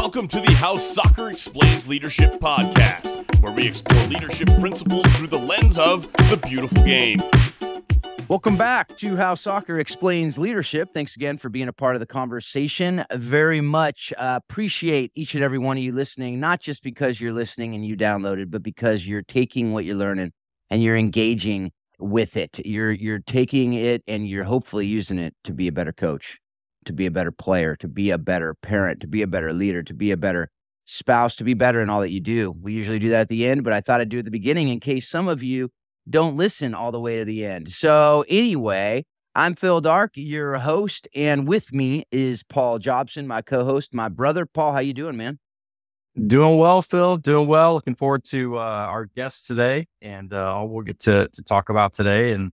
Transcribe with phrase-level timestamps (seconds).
[0.00, 5.38] Welcome to the How Soccer Explains Leadership podcast, where we explore leadership principles through the
[5.38, 7.18] lens of the beautiful game.
[8.26, 10.94] Welcome back to How Soccer Explains Leadership.
[10.94, 13.04] Thanks again for being a part of the conversation.
[13.12, 17.34] Very much uh, appreciate each and every one of you listening, not just because you're
[17.34, 20.32] listening and you downloaded, but because you're taking what you're learning
[20.70, 22.58] and you're engaging with it.
[22.64, 26.38] You're you're taking it and you're hopefully using it to be a better coach,
[26.84, 29.82] to be a better player, to be a better parent, to be a better leader,
[29.82, 30.50] to be a better
[30.86, 32.54] spouse, to be better in all that you do.
[32.60, 34.30] We usually do that at the end, but I thought I'd do it at the
[34.30, 35.70] beginning in case some of you
[36.08, 37.70] don't listen all the way to the end.
[37.70, 43.94] So, anyway, I'm Phil Darke, your host, and with me is Paul Jobson, my co-host,
[43.94, 44.46] my brother.
[44.46, 45.38] Paul, how you doing, man?
[46.26, 47.16] Doing well, Phil.
[47.18, 47.74] Doing well.
[47.74, 51.68] Looking forward to uh, our guest today, and uh, all we'll get to to talk
[51.68, 52.32] about today.
[52.32, 52.50] And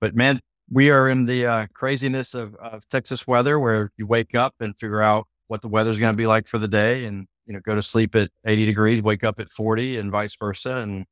[0.00, 0.38] but man,
[0.72, 4.76] we are in the uh, craziness of, of Texas weather, where you wake up and
[4.78, 7.60] figure out what the weather's going to be like for the day, and you know,
[7.60, 10.76] go to sleep at 80 degrees, wake up at 40, and vice versa.
[10.76, 11.04] And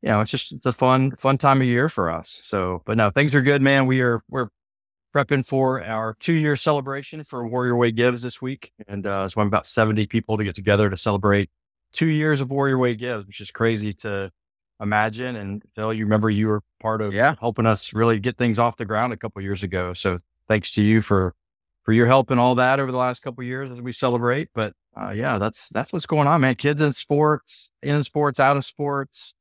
[0.00, 2.40] you know, it's just it's a fun fun time of year for us.
[2.42, 3.86] So, but no, things are good, man.
[3.86, 4.48] We are we're
[5.14, 9.40] prepping for our two year celebration for Warrior Way Gives this week, and uh, so
[9.40, 11.50] I'm about 70 people to get together to celebrate
[11.92, 14.30] two years of Warrior Way Gives, which is crazy to
[14.84, 15.34] imagine.
[15.34, 17.34] And Phil, you remember you were part of Yeah.
[17.40, 19.92] helping us really get things off the ground a couple years ago.
[19.94, 20.18] So
[20.48, 21.34] thanks to you for
[21.82, 24.48] for your help and all that over the last couple years as we celebrate.
[24.54, 26.54] But uh, yeah, that's that's what's going on, man.
[26.54, 29.34] Kids in sports, in sports, out of sports,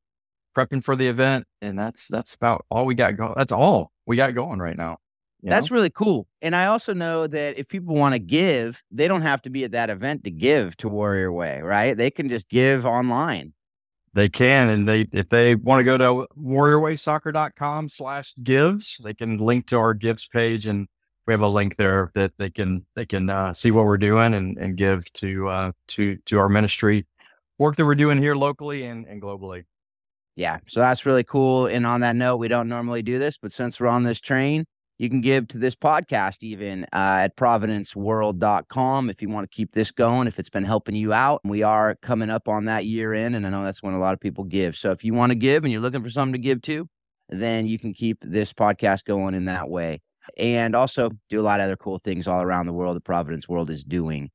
[0.55, 3.33] prepping for the event, and that's that's about all we got going.
[3.37, 4.97] That's all we got going right now.
[5.43, 5.75] That's know?
[5.75, 6.27] really cool.
[6.41, 9.65] And I also know that if people want to give, they don't have to be
[9.65, 11.97] at that event to give to Warrior Way, right?
[11.97, 13.53] They can just give online.
[14.15, 19.37] They can, and they if they want to go to warriorwaysoccer.com slash gives, they can
[19.37, 20.87] link to our gives page, and
[21.25, 24.35] we have a link there that they can they can uh, see what we're doing
[24.35, 27.07] and, and give to uh, to to our ministry
[27.57, 29.63] work that we're doing here locally and, and globally.
[30.35, 30.59] Yeah.
[30.67, 31.67] So that's really cool.
[31.67, 34.65] And on that note, we don't normally do this, but since we're on this train,
[35.03, 39.73] you can give to this podcast even uh, at providenceworld.com if you want to keep
[39.73, 41.41] this going, if it's been helping you out.
[41.43, 44.13] We are coming up on that year in, and I know that's when a lot
[44.13, 44.77] of people give.
[44.77, 46.87] So if you want to give and you're looking for something to give to,
[47.27, 50.01] then you can keep this podcast going in that way.
[50.37, 53.49] And also do a lot of other cool things all around the world that Providence
[53.49, 54.29] World is doing.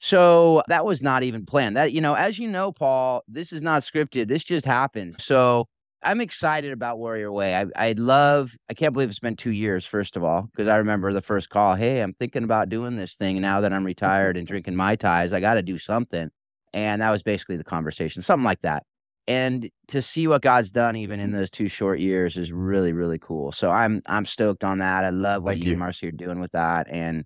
[0.00, 1.78] So that was not even planned.
[1.78, 4.28] That, you know, as you know, Paul, this is not scripted.
[4.28, 5.24] This just happens.
[5.24, 5.66] So
[6.02, 7.54] I'm excited about Warrior Way.
[7.54, 10.76] I, I love, I can't believe it's been two years, first of all, because I
[10.76, 11.74] remember the first call.
[11.74, 15.32] Hey, I'm thinking about doing this thing now that I'm retired and drinking my Tais.
[15.32, 16.30] I got to do something.
[16.72, 18.84] And that was basically the conversation, something like that.
[19.26, 23.18] And to see what God's done even in those two short years is really, really
[23.18, 23.52] cool.
[23.52, 25.04] So I'm I'm stoked on that.
[25.04, 25.74] I love what Thank you you.
[25.74, 26.86] and Marcy are doing with that.
[26.90, 27.24] And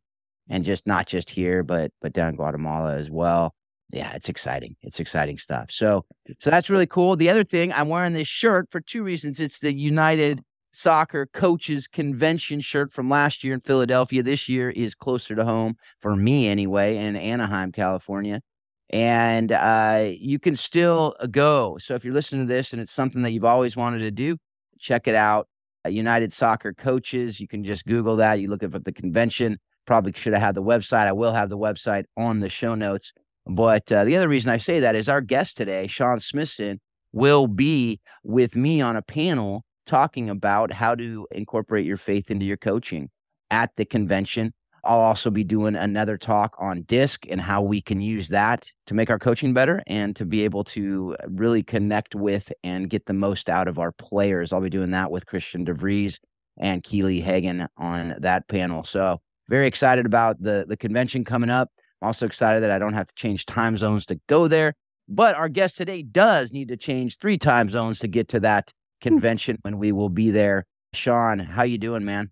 [0.50, 3.54] and just not just here, but but down in Guatemala as well.
[3.94, 4.74] Yeah, it's exciting.
[4.82, 5.70] It's exciting stuff.
[5.70, 6.04] So
[6.40, 7.14] so that's really cool.
[7.14, 9.38] The other thing, I'm wearing this shirt for two reasons.
[9.38, 14.24] It's the United Soccer Coaches Convention shirt from last year in Philadelphia.
[14.24, 18.40] This year is closer to home for me anyway, in Anaheim, California.
[18.90, 21.78] And uh, you can still uh, go.
[21.80, 24.38] So if you're listening to this and it's something that you've always wanted to do,
[24.80, 25.46] check it out.
[25.86, 27.38] Uh, United Soccer Coaches.
[27.38, 28.40] You can just Google that.
[28.40, 29.58] You look up at the convention.
[29.86, 31.06] Probably should have had the website.
[31.06, 33.12] I will have the website on the show notes.
[33.46, 36.80] But uh, the other reason I say that is our guest today, Shaun Smithson,
[37.12, 42.46] will be with me on a panel talking about how to incorporate your faith into
[42.46, 43.10] your coaching
[43.50, 44.52] at the convention.
[44.82, 48.94] I'll also be doing another talk on DISC and how we can use that to
[48.94, 53.14] make our coaching better and to be able to really connect with and get the
[53.14, 54.52] most out of our players.
[54.52, 56.18] I'll be doing that with Christian DeVries
[56.58, 58.84] and Keely Hagen on that panel.
[58.84, 61.70] So very excited about the the convention coming up.
[62.04, 64.74] I'm also excited that I don't have to change time zones to go there.
[65.08, 68.70] But our guest today does need to change three time zones to get to that
[69.00, 70.66] convention when we will be there.
[70.92, 72.30] Shaun, how you doing, man?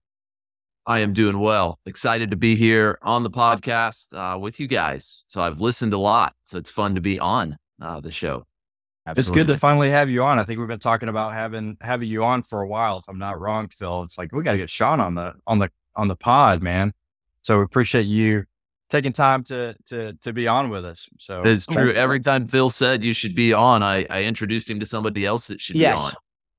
[0.87, 1.79] I am doing well.
[1.87, 5.25] Excited to be here on the podcast uh, with you guys.
[5.29, 6.35] So I've listened a lot.
[6.45, 8.45] So it's fun to be on uh, the show.
[9.07, 10.39] It's good to finally have you on.
[10.39, 12.99] I think we've been talking about having having you on for a while.
[12.99, 15.61] If I'm not wrong, Phil, it's like we got to get Shaun on the on
[15.61, 16.93] the on the pod, man.
[17.41, 18.45] So we appreciate you
[18.93, 21.09] taking time to to to be on with us.
[21.19, 21.77] So It's Cool.
[21.77, 21.93] true.
[21.95, 25.49] Every time Phil said you should be on, I, I introduced him to somebody else
[25.49, 25.99] that should Yes.
[25.99, 26.13] be on.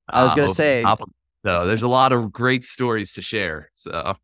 [0.10, 1.00] I was uh, gonna over say- top
[1.46, 3.70] So there's a lot of great stories to share.
[3.76, 4.16] So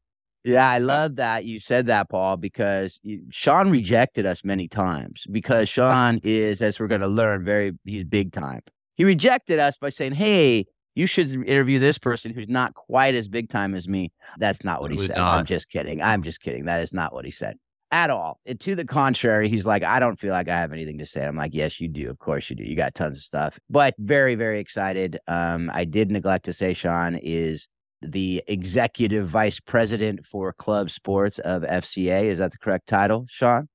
[0.43, 5.25] Yeah, I love that you said that, Paul, because you, Shaun rejected us many times
[5.31, 8.61] because Shaun is, as we're going to learn, very he's big time.
[8.95, 10.65] He rejected us by saying, "Hey,
[10.95, 14.81] you should interview this person who's not quite as big time as me." That's not
[14.81, 15.17] what he Really said.
[15.17, 16.01] I'm just kidding.
[16.01, 16.65] I'm just kidding.
[16.65, 17.55] That is not what he said.
[17.91, 18.39] At all.
[18.45, 21.25] And to the contrary, he's like, I don't feel like I have anything to say.
[21.25, 22.07] I'm like, yes, you do.
[22.09, 22.63] Of course you do.
[22.63, 23.59] You got tons of stuff.
[23.67, 25.17] But very, very excited.
[25.27, 27.67] Um, I did neglect to say Shaun is
[28.01, 32.25] the executive vice president for club sports of FCA.
[32.25, 33.67] Is that the correct title, Shaun?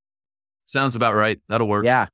[0.65, 1.41] Sounds about right.
[1.49, 1.85] That'll work.
[1.85, 2.07] Yeah.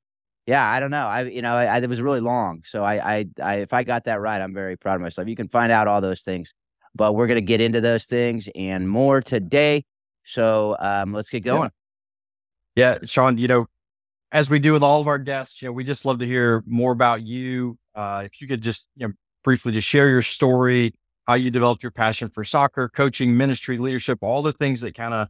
[0.47, 1.05] Yeah, I don't know.
[1.05, 3.83] I, you know, I, I, it was really long, so I, I, I, if I
[3.83, 5.27] got that right, I'm very proud of myself.
[5.27, 6.53] You can find out all those things,
[6.95, 9.85] but we're gonna get into those things and more today.
[10.25, 11.61] So um, let's get going.
[11.61, 11.69] Yeah.
[12.75, 13.37] Yeah, Shaun.
[13.37, 13.65] You know,
[14.31, 16.63] as we do with all of our guests, you know, we just love to hear
[16.65, 17.77] more about you.
[17.95, 19.13] Uh, if you could just, you know,
[19.43, 20.93] briefly just share your story,
[21.27, 25.13] how you developed your passion for soccer, coaching, ministry, leadership, all the things that kind
[25.13, 25.27] of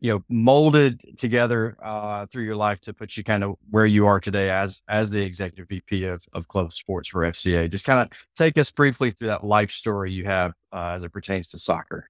[0.00, 4.06] you know molded together uh, through your life to put you kind of where you
[4.06, 7.70] are today as as the executive VP of, of club sports for FCA.
[7.70, 11.12] Just kind of take us briefly through that life story you have uh, as it
[11.12, 12.08] pertains to soccer.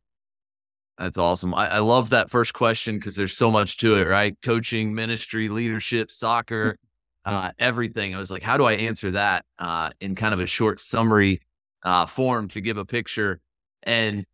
[0.99, 1.55] That's awesome.
[1.55, 4.37] I, I love that first question because there's so much to it, right?
[4.43, 6.77] Coaching, ministry, leadership, soccer,
[7.25, 8.15] uh, everything.
[8.15, 11.41] I was like, how do I answer that uh, in kind of a short summary
[11.83, 13.41] uh, form to give a picture?
[13.83, 14.27] And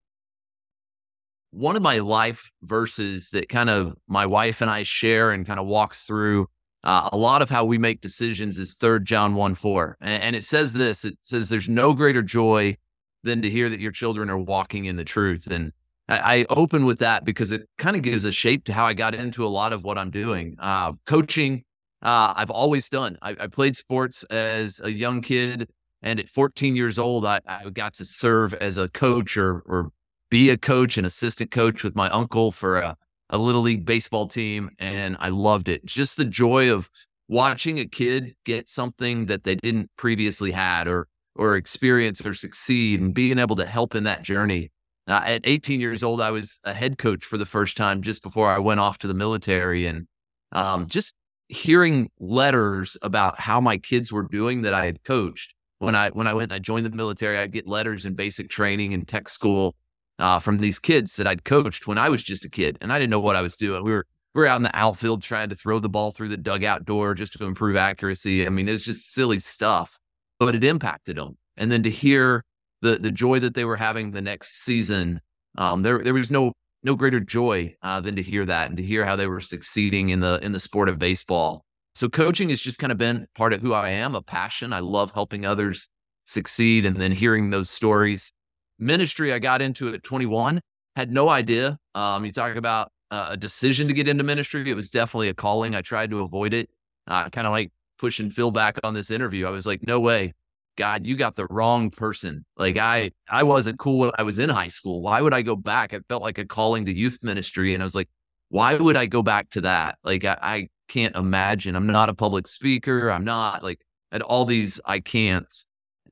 [1.51, 5.59] one of my life verses that kind of my wife and I share and kind
[5.59, 6.49] of walks through
[6.85, 9.97] uh, a lot of how we make decisions is third John 1 4.
[10.01, 12.77] And, and, it says this it says, There's no greater joy
[13.25, 15.49] than to hear that your children are walking in the truth.
[15.49, 15.73] And
[16.09, 19.15] I, open with that because it kind of gives a shape to how I got
[19.15, 20.57] into a lot of what I'm doing.
[20.59, 21.65] Uh, coaching,
[22.03, 23.19] uh, I've always done.
[23.21, 25.69] I, I, played sports as a young kid.
[26.01, 29.91] And at 14 years old, I, I got to serve as a coach or, or
[30.31, 32.97] be a coach and assistant coach with my uncle for a,
[33.31, 34.71] a little league baseball team.
[34.79, 35.85] And I loved it.
[35.85, 36.89] Just the joy of
[37.29, 43.01] watching a kid get something that they didn't previously had or or experience or succeed
[43.01, 44.73] and being able to help in that journey.
[45.09, 48.23] Uh, at 18 years old, I was a head coach for the first time just
[48.23, 49.87] before I went off to the military.
[49.87, 50.07] And
[50.53, 51.15] um, just
[51.49, 55.55] hearing letters about how my kids were doing that I had coached.
[55.79, 58.51] When I when I went and I joined the military, I'd get letters in basic
[58.51, 59.77] training and tech school
[60.19, 62.99] uh, from these kids that I'd coached when I was just a kid, and I
[62.99, 63.85] didn't know what I was doing.
[63.85, 64.05] We were
[64.35, 67.15] we were out in the outfield trying to throw the ball through the dugout door
[67.15, 68.45] just to improve accuracy.
[68.45, 69.99] I mean, it's just silly stuff,
[70.39, 71.39] but it impacted them.
[71.57, 72.45] And then to hear
[72.83, 75.21] the the joy that they were having the next season,
[75.57, 76.53] um, there there was no
[76.83, 80.11] no greater joy uh, than to hear that and to hear how they were succeeding
[80.11, 81.65] in the in the sport of baseball.
[81.95, 84.73] So coaching has just kind of been part of who I am, a passion.
[84.73, 85.89] I love helping others
[86.27, 88.33] succeed, and then hearing those stories
[88.79, 90.61] ministry I got into at 21.
[90.97, 91.79] Had no idea.
[91.95, 94.69] Um, you talk about uh, a decision to get into ministry.
[94.69, 95.75] It was definitely a calling.
[95.75, 96.71] I tried to avoid it.
[97.07, 99.47] Uh, kind of like pushing Phil back on this interview.
[99.47, 100.35] I was like, no way.
[100.79, 102.47] God, you got the wrong person.
[102.57, 105.03] Like I, I wasn't cool when I was in high school.
[105.03, 105.93] Why would I go back?
[105.93, 107.75] It felt like a calling to youth ministry.
[107.75, 108.09] And I was like,
[108.49, 109.99] why would I go back to that?
[110.05, 111.75] Like I, I can't imagine.
[111.75, 113.11] I'm not a public speaker.
[113.11, 113.81] I'm not like
[114.13, 115.53] at all these I can't.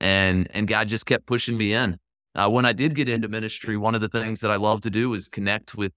[0.00, 1.96] And and God just kept pushing me in.
[2.34, 4.90] Uh, when I did get into ministry, one of the things that I love to
[4.90, 5.92] do was connect with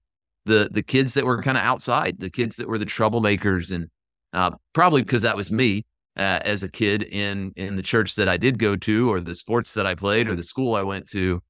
[0.46, 3.90] the the kids that were kind of outside, the kids that were the troublemakers, and
[4.32, 5.84] uh, probably because that was me
[6.16, 9.34] uh, as a kid in in the church that I did go to, or the
[9.34, 11.40] sports that I played, or the school I went to.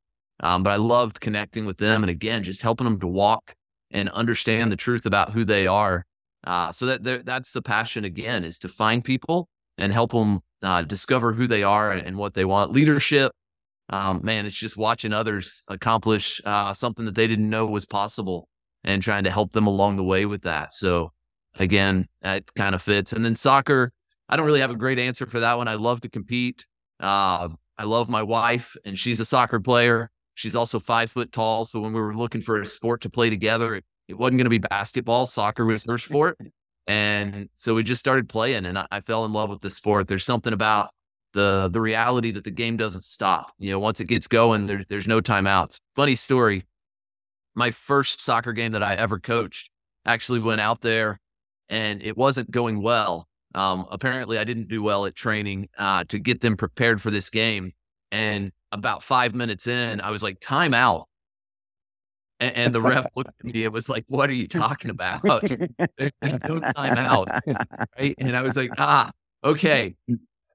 [0.40, 3.54] Um, but I loved connecting with them, and again, just helping them to walk
[3.90, 6.06] and understand the truth about who they are.
[6.44, 10.82] Uh, so that that's the passion again is to find people and help them uh,
[10.82, 12.72] discover who they are and what they want.
[12.72, 13.32] Leadership
[13.90, 18.48] um, man, it's just watching others accomplish uh, something that they didn't know was possible
[18.84, 20.72] and trying to help them along the way with that.
[20.72, 21.12] So,
[21.56, 23.12] again, that kind of fits.
[23.12, 23.92] And then soccer,
[24.30, 25.66] I don't really have a great answer for that one.
[25.66, 26.64] I love to compete.
[27.00, 30.10] Uh, I love my wife, and she's a soccer player.
[30.34, 31.64] She's also five foot tall.
[31.64, 34.44] So when we were looking for a sport to play together, it, it wasn't going
[34.44, 35.26] to be basketball.
[35.26, 36.38] Soccer was her sport.
[36.86, 40.08] And so we just started playing, and I, I fell in love with the sport.
[40.08, 40.90] There's something about
[41.34, 43.52] the the reality that the game doesn't stop.
[43.58, 45.78] You know, once it gets going, there, there's no timeouts.
[45.94, 46.66] Funny story.
[47.54, 49.70] My first soccer game that I ever coached
[50.04, 51.20] actually went out there
[51.68, 53.28] and it wasn't going well.
[53.54, 57.30] Um, apparently, I didn't do well at training uh, to get them prepared for this
[57.30, 57.72] game.
[58.12, 61.08] And about five minutes in, I was like, time out.
[62.38, 65.22] And, and the ref looked at me and was like, What are you talking about?
[65.24, 65.40] No
[66.60, 67.40] timeout.
[67.98, 68.14] Right.
[68.18, 69.10] And I was like, Ah,
[69.44, 69.94] okay.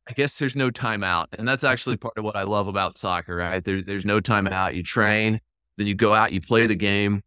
[0.07, 1.27] I guess there's no timeout.
[1.33, 3.63] And that's actually part of what I love about soccer, right?
[3.63, 4.75] There, there's no timeout.
[4.75, 5.39] You train,
[5.77, 7.21] then you go out, you play the game,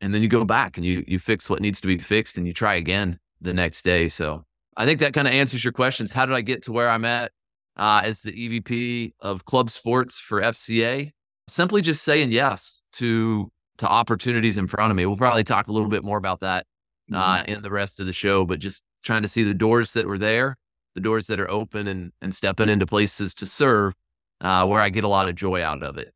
[0.00, 2.46] and then you go back and you you fix what needs to be fixed and
[2.46, 4.08] you try again the next day.
[4.08, 4.44] So
[4.76, 6.12] I think that kind of answers your questions.
[6.12, 7.32] How did I get to where I'm at
[7.76, 11.12] uh, as the EVP of club sports for FCA?
[11.48, 15.04] Simply just saying yes to to opportunities in front of me.
[15.06, 16.66] We'll probably talk a little bit more about that
[17.12, 20.06] uh, in the rest of the show, but just trying to see the doors that
[20.06, 20.56] were there,
[20.94, 23.94] the doors that are open, and and stepping into places to serve
[24.40, 26.12] uh, where I get a lot of joy out of it.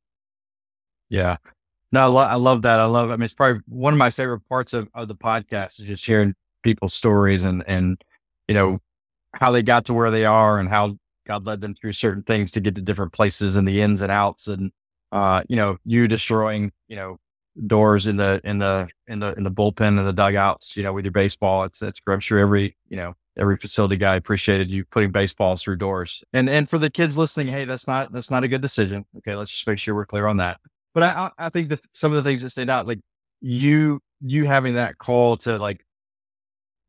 [1.08, 1.36] Yeah.
[1.92, 2.78] No, I, lo- I love that.
[2.78, 3.10] I love.
[3.10, 6.06] I mean, it's probably one of my favorite parts of, of the podcast is just
[6.06, 8.02] hearing people's stories and and
[8.50, 8.80] you know
[9.35, 12.50] how they got to where they are and how God led them through certain things
[12.50, 14.73] to get to different places and the ins and outs and
[15.12, 17.16] uh you know you destroying you know
[17.69, 20.92] doors in the in the in the in the bullpen and the dugouts you know
[20.92, 21.62] with your baseball.
[21.62, 25.76] It's it's I'm sure every you know every facility guy appreciated you putting baseballs through
[25.76, 26.25] doors.
[26.33, 29.04] And and for the kids listening hey that's not that's not a good decision.
[29.19, 30.59] Okay let's just make sure we're clear on that.
[30.92, 32.99] But I I think that some of the things that stand out like
[33.40, 35.85] you you having that call to like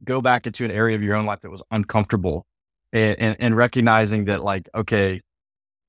[0.03, 2.45] go back into an area of your own life that was uncomfortable
[2.93, 5.21] and, and, and recognizing that like, okay,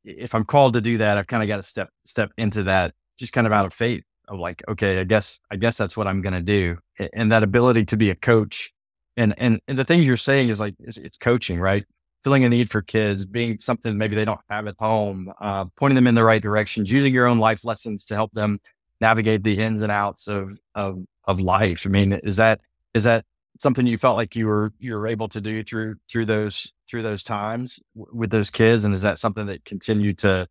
[0.04, 2.94] if I'm called to do that, I've kind of got to step, step into that
[3.18, 6.06] just kind of out of faith of like, okay, I guess, I guess that's what
[6.06, 6.78] I'm going to do.
[7.12, 8.72] And that ability to be a coach
[9.16, 11.84] and, and, and the things you're saying is like, it's, it's coaching, right?
[12.24, 15.96] Filling a need for kids, being something maybe they don't have at home, uh, pointing
[15.96, 18.58] them in the right directions, using your own life lessons to help them
[19.00, 21.82] navigate the ins and outs of, of, of life.
[21.84, 22.60] I mean, is that,
[22.94, 23.24] is that
[23.62, 27.02] something you felt like you were you were able to do through through those through
[27.02, 28.84] those times w- with those kids?
[28.84, 30.48] And is that something that continued to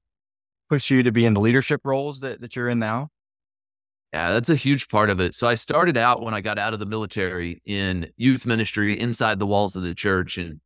[0.70, 3.10] push you to be in the leadership roles that, that you're in now?
[4.14, 5.36] Yeah that's a huge part of it.
[5.36, 9.40] So i started out when i got out of the military in youth ministry inside
[9.40, 10.60] the walls of the church and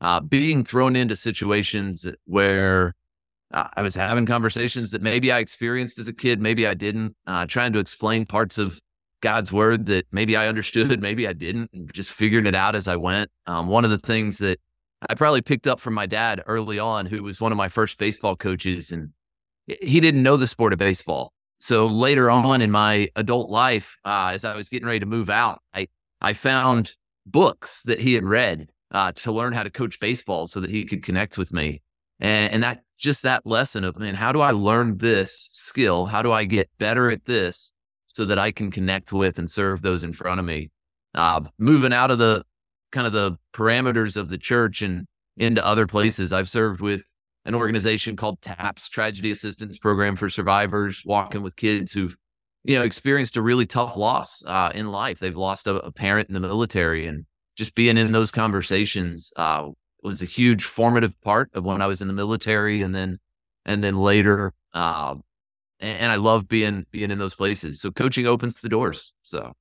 [0.00, 2.94] uh, being thrown into situations where
[3.54, 7.14] uh, i was having conversations that maybe i experienced as a kid maybe i didn't
[7.26, 8.80] uh, trying to explain parts of
[9.22, 12.86] God's word that maybe I understood, maybe I didn't, and just figuring it out as
[12.86, 13.30] I went.
[13.46, 14.60] Um, one of the things that
[15.08, 17.98] I probably picked up from my dad early on, who was one of my first
[17.98, 19.10] baseball coaches, and
[19.66, 21.32] he didn't know the sport of baseball.
[21.58, 25.30] So later on in my adult life, uh, as I was getting ready to move
[25.30, 25.88] out, I
[26.20, 30.60] I found books that he had read uh, to learn how to coach baseball, so
[30.60, 31.80] that he could connect with me,
[32.20, 36.06] and, and that just that lesson of man, how do I learn this skill?
[36.06, 37.72] How do I get better at this?
[38.12, 40.70] So that I can connect with and serve those in front of me.
[41.14, 42.44] Uh, moving out of the
[42.90, 47.04] kind of the parameters of the church and into other places, I've served with
[47.44, 52.16] an organization called TAPS, Tragedy Assistance Program for Survivors, walking with kids who've
[52.64, 55.18] you know experienced a really tough loss uh, in life.
[55.18, 57.24] They've lost a, a, parent in the military, and
[57.56, 59.68] just being in those conversations uh,
[60.02, 63.18] was a huge formative part of when I was in the military, and then
[63.64, 65.14] and then later uh,
[65.82, 67.80] and, I love being being in those places.
[67.80, 69.12] So coaching opens the doors.
[69.22, 69.52] So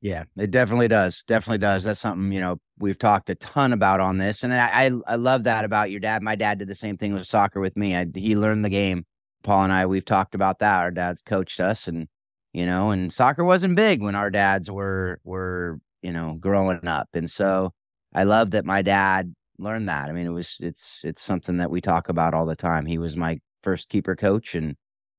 [0.00, 1.24] yeah, it definitely does.
[1.24, 1.84] Definitely does.
[1.84, 4.44] That's something, you know, we've talked a ton about on this.
[4.44, 6.22] And I, I, I love that about your dad.
[6.22, 7.96] My dad did the same thing with soccer with me.
[7.96, 9.04] I, he learned the game.
[9.42, 10.80] Paul and I, we've talked about that.
[10.80, 12.08] Our dads coached us and,
[12.52, 17.08] you know, and soccer wasn't big when our dads were, were, you know, growing up.
[17.14, 17.72] And so
[18.14, 20.08] I love that my dad learned that.
[20.08, 22.86] I mean, it was, it's, it's something that we talk about all the time.
[22.86, 24.76] He was my first keeper coach and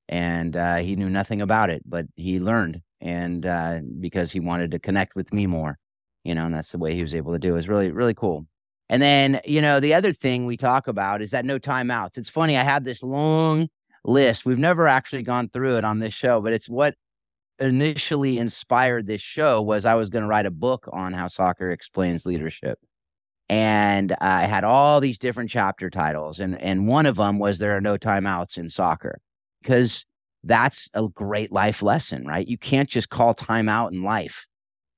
[0.08, 4.72] and uh, he knew nothing about it, but he learned and uh, because he wanted
[4.72, 5.78] to connect with me more,
[6.24, 7.50] you know, and that's the way he was able to do.
[7.50, 8.48] It was really really cool.
[8.88, 12.18] And then you know the other thing we talk about is that no timeouts.
[12.18, 13.68] It's funny I have this long
[14.06, 14.46] list.
[14.46, 16.96] We've never actually gone through it on this show, but it's what
[17.60, 21.72] initially inspired this show was I was going to write a book on how soccer
[21.72, 22.80] explains leadership
[23.50, 27.76] and I had all these different chapter titles, and and one of them was there
[27.78, 29.20] are no timeouts in soccer,
[29.62, 30.06] because
[30.44, 32.48] that's a great life lesson, right?
[32.48, 34.46] You can't just call timeout in life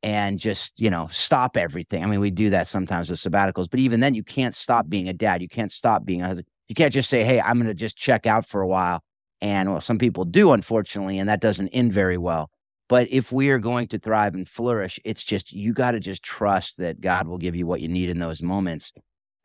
[0.03, 2.03] and just you know stop everything.
[2.03, 5.09] I mean, we do that sometimes with sabbaticals, but even then, you can't stop being
[5.09, 5.41] a dad.
[5.41, 6.47] You can't stop being a husband.
[6.67, 9.01] You can't just say, "Hey, I'm going to just check out for a while."
[9.41, 12.49] And well, some people do, unfortunately, and that doesn't end very well.
[12.89, 16.23] But if we are going to thrive and flourish, it's just you got to just
[16.23, 18.91] trust that God will give you what you need in those moments.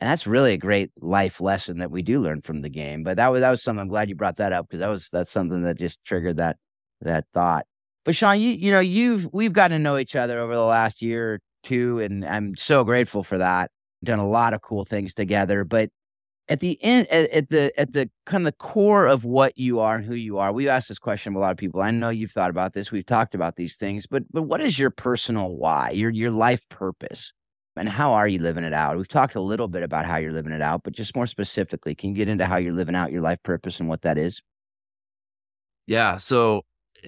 [0.00, 3.04] And that's really a great life lesson that we do learn from the game.
[3.04, 5.08] But that was that was something I'm glad you brought that up because that was
[5.10, 6.56] that's something that just triggered that
[7.02, 7.66] that thought.
[8.04, 11.02] But Shaun, you you know, you've we've gotten to know each other over the last
[11.02, 13.70] year or two, and I'm so grateful for that.
[14.02, 15.64] Done a lot of cool things together.
[15.64, 15.90] But
[16.48, 19.80] at the end at, at, the at the kind of the core of what you
[19.80, 21.90] are and who you are we've asked this question of a lot of people i
[21.90, 24.90] know you've thought about this we've talked about these things but but what is your
[24.90, 27.32] personal why your your life purpose
[27.76, 28.96] and how are you living it out?
[28.96, 31.94] We've talked a little bit about how you're living it out but just more specifically
[31.94, 34.40] can you get into how you're living out your life purpose and what that is?
[35.86, 36.62] Yeah so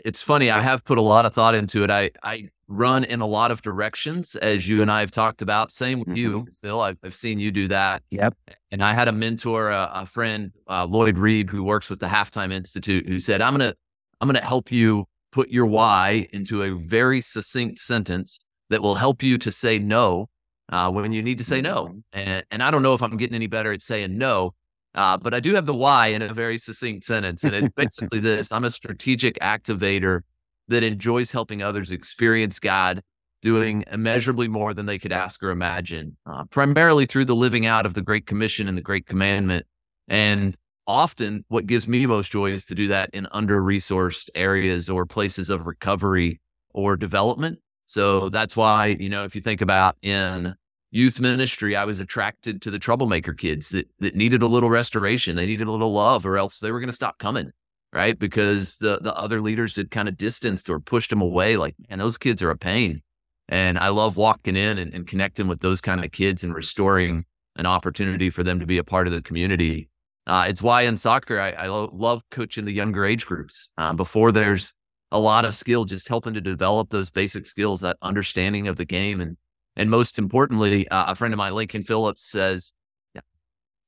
[0.05, 3.21] it's funny i have put a lot of thought into it i i run in
[3.21, 5.73] a lot of directions, as you and I have talked about.
[5.73, 6.17] Same with mm-hmm.
[6.17, 6.81] you, Phil.
[6.81, 8.03] I've, I've, seen you do that.
[8.11, 8.35] Yep.
[8.73, 12.07] And I had a mentor, a, a friend, uh, Lloyd Reeb, who works with the
[12.07, 13.75] Halftime Institute, who said, "I'm gonna,
[14.21, 18.39] I'm gonna help you put your why into a very succinct sentence
[18.71, 20.29] that will help you to say no
[20.71, 21.85] uh, when you need to say no.
[21.85, 21.99] Mm-hmm.
[22.13, 24.55] And, and I don't know if I'm getting any better at saying no,
[24.95, 27.45] uh, but I do have the why in a very succinct sentence.
[27.45, 30.23] And it's basically this I'm a strategic activator
[30.69, 33.03] that enjoys helping others experience God
[33.43, 37.87] doing immeasurably more than they could ask or imagine, uh, primarily through the living out
[37.87, 39.67] of the Great Commission and the Great Commandment.
[40.09, 40.57] And
[40.87, 45.07] often what gives me most joy is to do that in under resourced areas or
[45.07, 46.41] places of recovery
[46.75, 47.59] or development.
[47.85, 50.55] So that's why, you know, if you think about in
[50.91, 55.37] youth ministry, I was attracted to the troublemaker kids that that needed a little restoration.
[55.37, 57.51] They needed a little love, or else they were going to stop coming,
[57.93, 58.19] right?
[58.19, 61.57] Because the the other leaders had kind of distanced or pushed them away.
[61.57, 63.03] Like, man, those kids are a pain.
[63.49, 67.25] And I love walking in and, and connecting with those kind of kids and restoring
[67.55, 69.89] an opportunity for them to be a part of the community.
[70.27, 73.97] Uh, it's why in soccer I, I lo- love coaching the younger age groups um,
[73.97, 74.75] before there's
[75.13, 78.85] a lot of skill, just helping to develop those basic skills, that understanding of the
[78.85, 79.37] game, and
[79.77, 82.73] and most importantly, uh, a friend of mine, Lincoln Phillips, says,
[83.15, 83.21] yeah,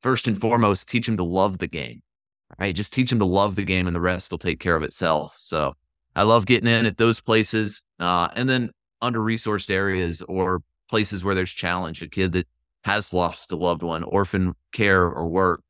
[0.01, 2.03] first and foremost, teach him to love the game.
[2.59, 4.83] Right, just teach them to love the game, and the rest will take care of
[4.83, 5.35] itself.
[5.39, 5.75] So
[6.17, 11.23] I love getting in at those places, uh, and then under resourced areas or places
[11.23, 12.03] where there's challenge.
[12.03, 12.49] A kid that
[12.85, 15.63] has lost a loved one, orphan care or work,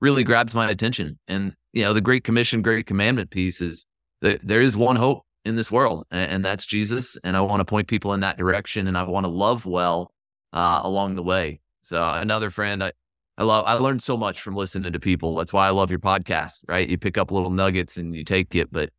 [0.00, 1.18] really grabs my attention.
[1.28, 3.86] And you know, the Great Commission, Great Commandment piece is
[4.20, 7.16] there is one hope in this world, and, that's Jesus.
[7.24, 10.12] And I want to point people in that direction, and I want to love well
[10.52, 11.60] uh, along the way.
[11.82, 12.92] So another friend, I,
[13.38, 13.64] I love.
[13.66, 15.34] I learned so much from listening to people.
[15.36, 16.64] That's why I love your podcast.
[16.68, 18.70] Right, you pick up little nuggets and you take it.
[18.70, 18.90] But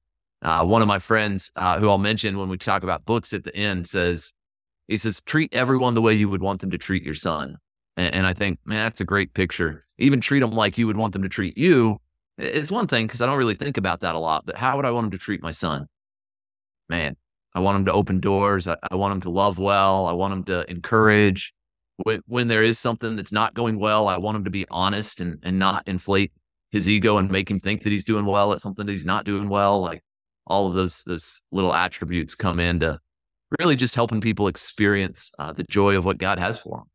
[0.42, 3.44] uh, one of my friends, uh, who I'll mention when we talk about books at
[3.44, 4.34] the end, says
[4.88, 7.58] he says treat everyone the way you would want them to treat your son.
[7.96, 9.86] And, and I think, man, that's a great picture.
[9.98, 12.00] Even treat them like you would want them to treat you
[12.38, 14.86] it's one thing because I don't really think about that a lot, but how would
[14.86, 15.88] I want them to treat my son?
[16.90, 17.16] Man,
[17.54, 18.68] I want them to open doors.
[18.68, 20.08] I, I want them to love well.
[20.08, 21.54] I want them to encourage.
[21.98, 25.22] When, when there is something that's not going well, I want him to be honest
[25.22, 26.32] and, and not inflate
[26.72, 29.25] his ego and make him think that he's doing well at something that he's not
[29.25, 29.79] doing well.
[29.79, 30.03] Like
[30.48, 33.00] all of those those little attributes come into
[33.60, 36.88] really just helping people experience uh, the joy of what God has for them.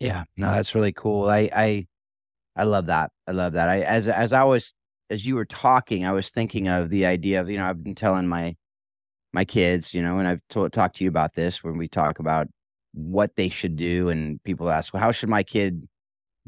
[0.00, 1.28] Yeah, no, that's really cool.
[1.28, 1.86] I I
[2.56, 3.10] I love that.
[3.26, 3.68] I love that.
[3.68, 4.74] I as as I was
[5.10, 7.94] as you were talking, I was thinking of the idea of you know I've been
[7.94, 8.56] telling my
[9.32, 12.18] my kids, you know, and I've t- talked to you about this when we talk
[12.18, 12.48] about
[12.92, 15.88] what they should do, and people ask, well, how should my kid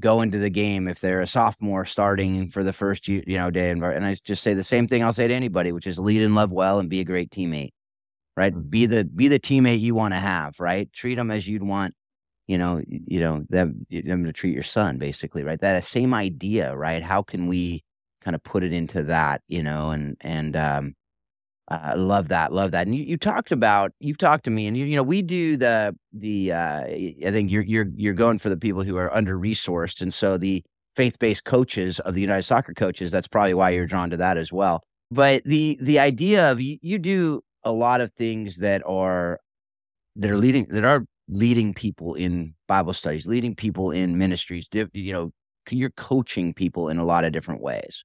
[0.00, 3.70] go into the game if they're a sophomore starting for the first you know day
[3.70, 6.34] and, I just say the same thing I'll say to anybody, which is lead and
[6.34, 7.72] love well and be a great teammate.
[8.36, 8.52] Right?
[8.52, 8.68] Mm-hmm.
[8.68, 10.92] Be the be the teammate you want to have, right?
[10.92, 11.94] Treat them as you'd want
[12.46, 15.60] you know, you know, them, them to treat your son basically, right?
[15.60, 17.02] That same idea, right?
[17.02, 17.82] How can we
[18.20, 20.94] kind of put it into that, you know, and, and, um,
[21.68, 22.52] I love that.
[22.52, 22.86] Love that.
[22.86, 25.56] And you, you talked about, you've talked to me and you, you know, we do
[25.56, 29.38] the, the, uh, I think you're, you're, you're going for the people who are under
[29.38, 30.02] resourced.
[30.02, 30.62] And so the
[30.94, 34.52] faith-based coaches of the United Soccer coaches, that's probably why you're drawn to that as
[34.52, 34.82] well.
[35.10, 39.40] But the, the idea of you, you do a lot of things that are,
[40.16, 44.68] that are leading, that are leading people in Bible studies, leading people in ministries.
[44.72, 45.30] You know,
[45.70, 48.04] you're coaching people in a lot of different ways.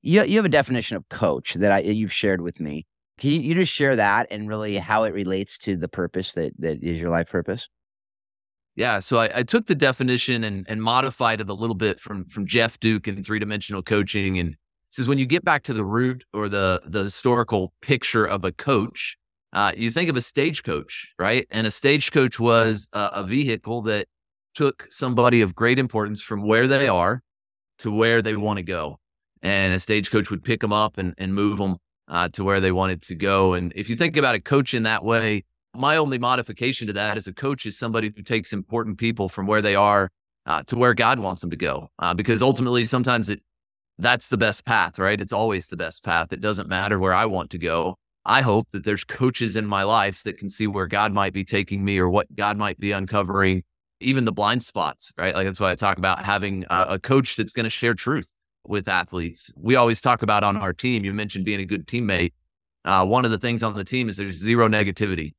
[0.00, 2.86] You, you have a definition of coach that I, you've shared with me.
[3.20, 6.52] Can you, you just share that and really how it relates to the purpose that,
[6.58, 7.68] that is your life purpose?
[8.76, 12.24] Yeah, so I, I, took the definition and, and modified it a little bit from
[12.24, 14.56] from Jeff Duke in three dimensional coaching, and
[14.90, 18.52] says when you get back to the root or the the historical picture of a
[18.52, 19.18] coach,
[19.52, 21.46] uh, you think of a stagecoach, right?
[21.50, 24.06] And a stagecoach was a, a vehicle that
[24.54, 27.22] took somebody of great importance from where they are
[27.80, 28.98] to where they want to go.
[29.42, 31.76] And a stagecoach would pick them up and, and move them
[32.10, 33.54] uh, to where they wanted to go.
[33.54, 35.44] And if you think about a coach in that way,
[35.74, 39.46] my only modification to that as a coach is somebody who takes important people from
[39.46, 40.10] where they are
[40.46, 41.88] uh, to where God wants them to go.
[41.98, 43.40] Uh, because ultimately, sometimes it
[43.98, 45.20] that's the best path, right?
[45.20, 46.32] It's always the best path.
[46.32, 47.96] It doesn't matter where I want to go.
[48.24, 51.44] I hope that there's coaches in my life that can see where God might be
[51.44, 53.62] taking me or what God might be uncovering,
[54.00, 55.34] even the blind spots, right?
[55.34, 58.32] Like that's why I talk about having a, a coach that's going to share truth
[58.66, 59.52] with athletes.
[59.56, 62.32] We always talk about on our team, you mentioned being a good teammate.
[62.84, 65.34] Uh, one of the things on the team is there's zero negativity.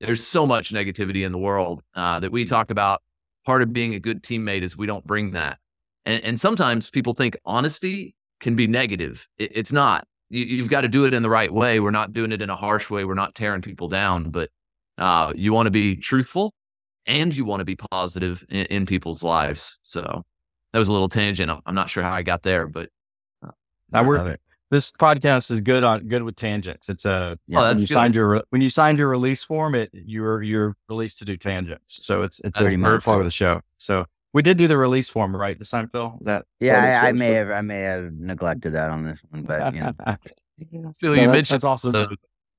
[0.00, 3.02] There's so much negativity in the world uh, that we talk about.
[3.44, 5.58] Part of being a good teammate is we don't bring that.
[6.04, 9.26] And, and sometimes people think honesty can be negative.
[9.38, 11.80] It, it's not you, have got to do it in the right way.
[11.80, 13.04] We're not doing it in a harsh way.
[13.04, 14.50] We're not tearing people down, but
[14.98, 16.54] uh, you want to be truthful
[17.06, 19.78] and you want to be positive in, in, people's lives.
[19.82, 20.24] So
[20.76, 21.50] that was a little tangent.
[21.64, 22.90] I'm not sure how I got there, but
[23.42, 23.48] uh,
[23.92, 24.36] now we're
[24.70, 26.90] this podcast is good on good with tangents.
[26.90, 27.60] It's a Yeah.
[27.60, 27.94] Oh, when you good.
[27.94, 32.04] signed your when you signed your release form, it you're you're released to do tangents.
[32.04, 33.04] So it's it's a Pretty very much.
[33.06, 33.62] part of the show.
[33.78, 36.18] So we did do the release form right this time, Phil.
[36.20, 38.90] Is That Yeah, part of the I, I may have I may have neglected that
[38.90, 39.94] on this one, but you know.
[41.00, 41.92] Phil, No, you that- mentioned that's awesome.
[41.92, 42.14] the,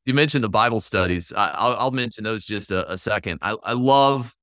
[0.06, 1.32] you mentioned the Bible studies.
[1.34, 3.38] I, I'll, I'll mention those just a, a second.
[3.44, 4.34] I, I love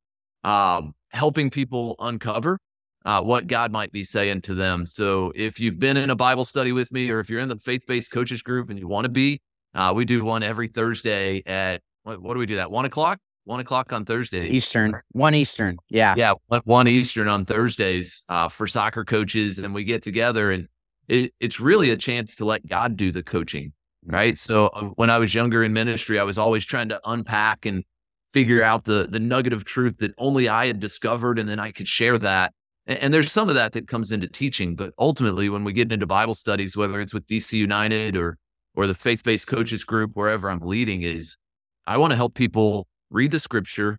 [0.45, 2.59] um, helping people uncover
[3.05, 4.87] uh, what God might be saying to them.
[4.87, 7.59] So if you've been in a Bible study with me, or if you're in the
[7.59, 9.41] faith based coaches group and you want to be,
[9.75, 12.71] uh, we do one every Thursday at what, what do we do that?
[12.71, 13.19] One o'clock.
[13.47, 14.51] One o'clock on Thursdays.
[14.51, 15.77] Eastern, one Eastern.
[15.91, 16.15] Yeah.
[16.17, 16.33] Yeah,
[16.65, 20.67] one- Eastern on Thursdays uh, for soccer coaches, and we get together, and
[21.09, 23.75] it, it's really a chance to let God do the coaching,
[24.07, 24.39] right?
[24.39, 27.85] So uh, when I was younger in ministry, I was always trying to unpack and
[28.33, 31.71] figure out the the nugget of truth that only I had discovered, and then I
[31.71, 32.55] could share that.
[32.87, 36.07] And, there's some of that that comes into teaching, but ultimately, when we get into
[36.07, 38.37] Bible studies, whether it's with DC United or
[38.77, 41.37] or the faith based coaches group, wherever I'm leading, is
[41.87, 43.99] I want to help people read the scripture,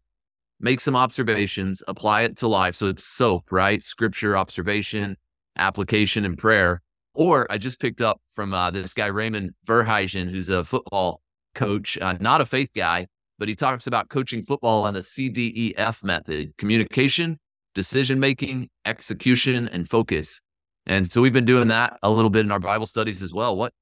[0.60, 2.76] make some observations, apply it to life.
[2.76, 3.82] So it's SOAP, right?
[3.82, 5.18] Scripture, observation,
[5.58, 6.82] application, and prayer.
[7.14, 11.22] Or I just picked up from uh, this guy, Raymond Verheijen, who's a football
[11.54, 13.08] coach, uh, not a faith guy,
[13.40, 17.40] but he talks about coaching football on the CDEF method communication,
[17.76, 20.42] decision making, execution, and focus.
[20.88, 23.56] And so we've been doing that a little bit in our Bible studies as well.
[23.56, 23.74] What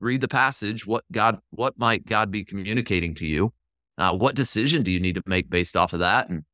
[0.00, 3.52] read the passage, what God, what might God be communicating to you?
[3.98, 6.28] Uh, what decision do you need to make based off of that?
[6.28, 6.44] And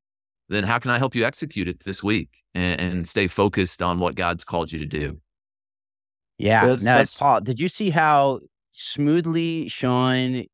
[0.49, 4.01] then how can I help you execute it this week and, and stay focused on
[4.01, 5.21] what God's called you to do?
[6.39, 6.63] Yeah.
[6.63, 8.41] That's- no, that's- Paul, did you see how
[8.73, 10.45] smoothly Shaun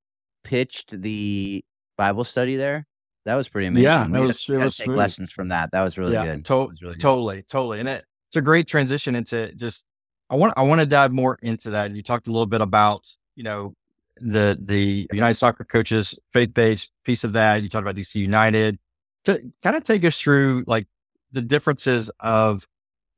[0.42, 1.64] pitched the
[1.96, 2.86] Bible study there?
[3.24, 3.84] That was pretty amazing.
[3.84, 4.98] Yeah, gotta- was- it was take smooth.
[4.98, 5.70] lessons from that.
[5.72, 6.44] That was really yeah, good.
[6.46, 7.00] to- was really good.
[7.00, 9.86] totally, totally, and it, it's a great transition into just.
[10.30, 11.86] I want I want to dive more into that.
[11.86, 13.74] And you talked a little bit about you know
[14.16, 17.62] the the United Soccer Coaches faith based piece of that.
[17.62, 18.78] You talked about DC United.
[19.26, 20.86] To kind of take us through like
[21.32, 22.66] the differences of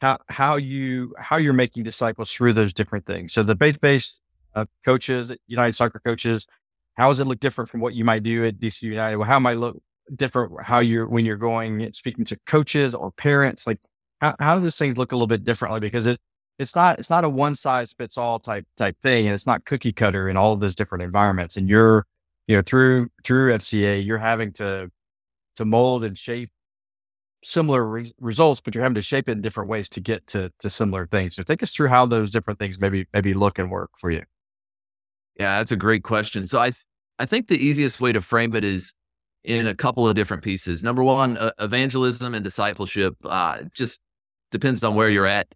[0.00, 3.32] how how you how you're making disciples through those different things.
[3.32, 4.20] So the faith based
[4.54, 6.46] uh, coaches, United Soccer Coaches,
[6.94, 9.16] how does it look different from what you might do at DC United?
[9.16, 9.82] Well, how might it look
[10.14, 13.78] different how you're when you're going speaking to coaches or parents like
[14.20, 15.80] how, how do these things look a little bit differently?
[15.80, 16.18] Because it
[16.58, 19.64] it's not it's not a one size fits all type type thing and it's not
[19.64, 22.06] cookie cutter in all of those different environments and you're
[22.46, 24.90] you know through through fca you're having to
[25.56, 26.50] to mold and shape
[27.46, 30.52] similar re- results but you're having to shape it in different ways to get to
[30.58, 31.36] to similar things.
[31.36, 34.22] So take us through how those different things maybe maybe look and work for you.
[35.38, 36.46] Yeah, that's a great question.
[36.48, 36.84] So I th-
[37.18, 38.94] I think the easiest way to frame it is
[39.46, 40.82] in a couple of different pieces.
[40.82, 44.00] Number one, uh, evangelism and discipleship uh, just
[44.50, 45.46] depends on where you're at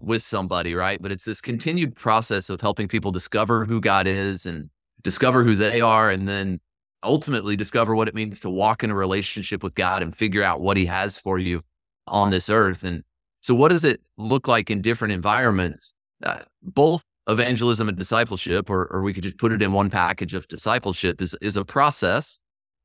[0.00, 1.00] with somebody, right?
[1.00, 4.68] But it's this continued process of helping people discover who God is and
[5.02, 6.60] discover who they are, and then
[7.02, 10.60] ultimately discover what it means to walk in a relationship with God and figure out
[10.60, 11.62] what He has for you
[12.06, 12.84] on this earth.
[12.84, 13.02] And
[13.40, 15.94] so, what does it look like in different environments?
[16.22, 20.34] Uh, both evangelism and discipleship, or, or we could just put it in one package
[20.34, 22.40] of discipleship, is is a process,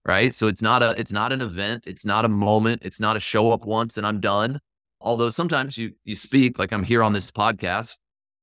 [0.05, 0.33] right?
[0.33, 3.19] So it's not a it's not an event, it's not a moment, it's not a
[3.19, 4.59] show up once and I'm done.
[5.01, 7.97] Although sometimes you you speak like I'm here on this podcast.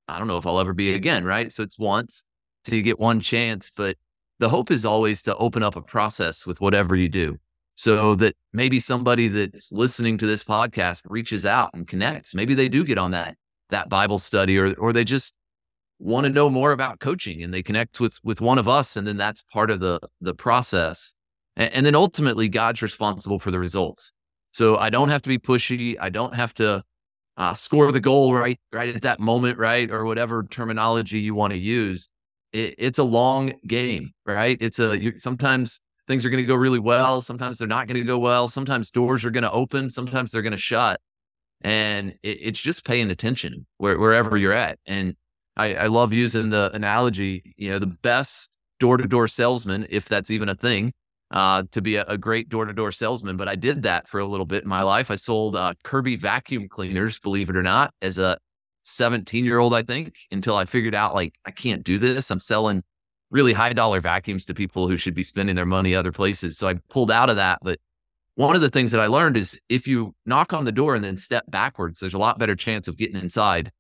[0.09, 1.53] I don't know if I'll ever be again, right?
[1.53, 2.25] So it's once,
[2.67, 3.97] so you get one chance, but
[4.41, 7.39] the hope is always to open up a process with whatever you do.
[7.77, 12.35] So that maybe somebody that's listening to this podcast reaches out and connects.
[12.35, 13.37] Maybe they do get on that
[13.71, 15.35] that Bible study or or they just
[15.99, 19.07] want to know more about coaching and they connect with with one of us and
[19.07, 21.15] then that's part of the the process
[21.61, 24.13] and, and then ultimately god's responsible for the results.
[24.53, 25.97] So i don't have to be pushy.
[26.01, 26.83] I don't have to
[27.37, 31.53] uh, score the goal right right at that moment right or whatever terminology you want
[31.53, 32.09] to use.
[32.53, 34.59] It, it's a long game right?
[34.61, 38.01] It's a you, sometimes things are going to go really well sometimes they're not going
[38.01, 41.01] to go well sometimes doors are going to open sometimes they're going to shut.
[41.63, 44.79] And it, it's just paying attention where, wherever you're at.
[44.87, 45.15] And
[45.57, 50.09] I, I love using the analogy, you know, the best door to door salesman, if
[50.09, 50.93] that's even a thing,
[51.31, 53.37] uh, to be a, a great door to door salesman.
[53.37, 55.11] But I did that for a little bit in my life.
[55.11, 58.39] I sold uh, Kirby vacuum cleaners, believe it or not, as a
[58.85, 62.31] 17 year old, I think, until I figured out like, I can't do this.
[62.31, 62.83] I'm selling
[63.31, 66.59] really high dollar vacuums to people who should be spending their money other places.
[66.59, 67.61] So I pulled out of that.
[67.63, 67.79] But
[68.35, 71.05] one of the things that I learned is if you knock on the door and
[71.05, 73.71] then step backwards, there's a lot better chance of getting inside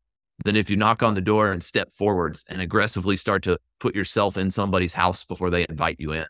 [0.44, 3.94] than if you knock on the door and step forwards and aggressively start to put
[3.94, 6.24] yourself in somebody's house before they invite you in.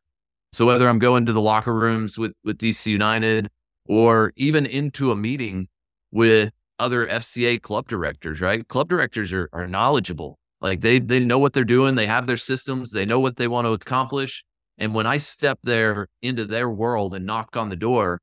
[0.53, 3.51] So whether I'm going to the locker rooms with, with DC United
[3.87, 5.69] or even into a meeting
[6.11, 8.67] with other FCA club directors, right?
[8.67, 12.37] Club directors are, are knowledgeable Like they they know what they're doing, they have their
[12.37, 14.45] systems, they know what they want to accomplish.
[14.79, 18.21] And when I step there into their world and knock on the door,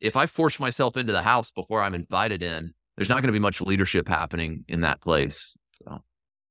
[0.00, 3.32] if I force myself into the house before I'm invited in, there's not going to
[3.32, 5.56] be much leadership happening in that place.
[5.84, 6.02] So,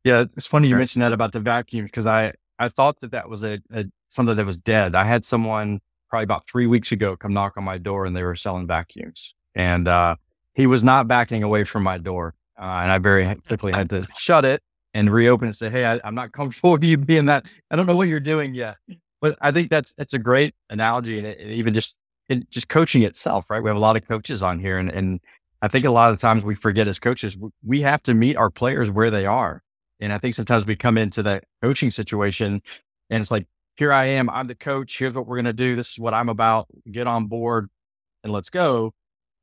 [0.04, 3.30] yeah, it's funny you mentioned that about the vacuum because I I thought that that
[3.30, 4.96] was a, a something that was dead.
[4.96, 8.24] I had someone probably about three weeks ago come knock on my door and they
[8.24, 10.16] were selling vacuums, and uh,
[10.54, 14.08] he was not backing away from my door, uh, and I very quickly had to
[14.18, 14.62] shut it
[14.94, 17.54] and reopen and say, "Hey, I, am not comfortable with you being that.
[17.72, 18.78] I don't know what you're doing yet."
[19.22, 22.00] But I think that's that's a great analogy, and, it, and even just
[22.50, 23.62] just coaching itself, right?
[23.62, 25.20] We have a lot of coaches on here, and and
[25.62, 28.50] I think a lot of times we forget as coaches we have to meet our
[28.50, 29.62] players where they are,
[30.00, 32.62] and I think sometimes we come into that coaching situation,
[33.10, 33.48] and it's like,
[33.80, 35.00] here I am, I'm the coach.
[35.00, 35.76] Here's what we're gonna do.
[35.76, 36.68] This is what I'm about.
[36.92, 37.70] Get on board,
[38.24, 38.94] and let's go.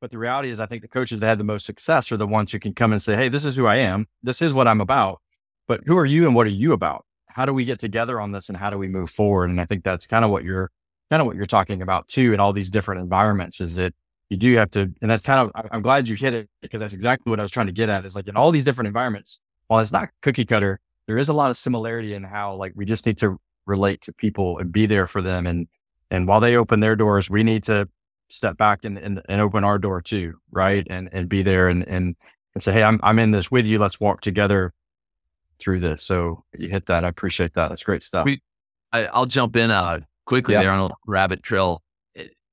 [0.01, 2.27] But the reality is, I think the coaches that had the most success are the
[2.27, 4.07] ones who can come and say, "Hey, this is who I am.
[4.23, 5.21] This is what I'm about."
[5.67, 7.07] But who are you and what are you about?
[7.37, 9.51] how do we get together on this and how do we move forward?
[9.51, 10.71] And I think that's kind of what you're
[11.11, 13.93] kind of what you're talking about too in all these different environments is that
[14.31, 16.95] you do have to, and that's kind of, I'm glad you hit it because that's
[16.95, 19.43] exactly what I was trying to get at is like in all these different environments,
[19.67, 22.87] while it's not cookie cutter, there is a lot of similarity in how like we
[22.87, 25.47] just need to relate to people and be there for them.
[25.47, 25.69] And,
[26.11, 27.89] and while they open their doors, we need to
[28.29, 30.35] step back and, and, and open our door too.
[30.51, 30.87] Right.
[30.89, 32.17] And, and be there and, and,
[32.55, 33.79] and say, Hey, I'm, I'm in this with you.
[33.79, 34.73] Let's walk together
[35.59, 36.03] through this.
[36.03, 37.05] So you hit that.
[37.05, 37.69] I appreciate that.
[37.69, 38.25] That's great stuff.
[38.25, 38.41] We,
[38.93, 41.83] I, will jump in uh, quickly there on a rabbit trail.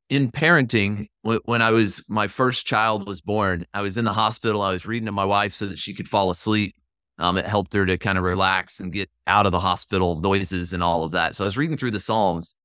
[0.10, 4.62] In parenting, when I was my first child was born, I was in the hospital.
[4.62, 6.76] I was reading to my wife so that she could fall asleep.
[7.20, 10.74] Um, it helped her to kind of relax and get out of the hospital noises
[10.74, 11.36] and all of that.
[11.36, 12.56] So I was reading through the Psalms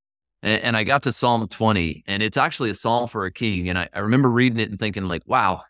[0.43, 3.69] and, and I got to Psalm 20, and it's actually a psalm for a king.
[3.69, 5.63] And I, I remember reading it and thinking, like, wow,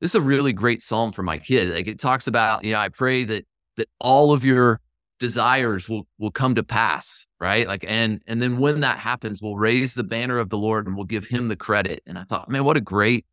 [0.00, 1.72] this is a really great psalm for my kid.
[1.72, 4.80] Like it talks about, you know, I pray that that all of your
[5.18, 9.56] desires will will come to pass right like and and then when that happens we'll
[9.56, 12.48] raise the banner of the lord and we'll give him the credit and i thought
[12.48, 13.26] man what a great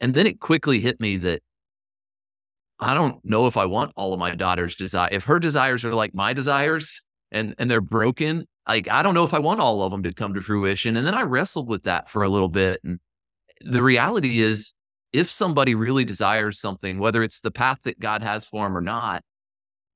[0.00, 1.42] and then it quickly hit me that
[2.82, 5.94] i don't know if i want all of my daughter's desire if her desires are
[5.94, 9.82] like my desires and and they're broken like i don't know if i want all
[9.82, 12.48] of them to come to fruition and then i wrestled with that for a little
[12.48, 12.98] bit and
[13.60, 14.74] the reality is
[15.12, 18.80] if somebody really desires something whether it's the path that god has for them or
[18.80, 19.22] not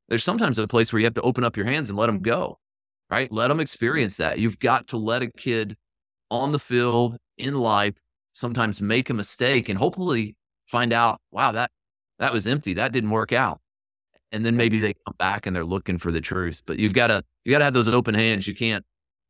[0.09, 2.20] there's sometimes a place where you have to open up your hands and let them
[2.20, 2.59] go,
[3.11, 3.31] right?
[3.33, 4.38] Let them experience that.
[4.38, 5.77] You've got to let a kid
[6.31, 7.94] on the field in life
[8.33, 11.70] sometimes make a mistake and hopefully find out, wow, that
[12.18, 12.74] that was empty.
[12.74, 13.61] That didn't work out.
[14.33, 16.62] And then maybe they come back and they're looking for the truth.
[16.66, 18.46] But you've got to you got to have those open hands.
[18.46, 18.85] You can't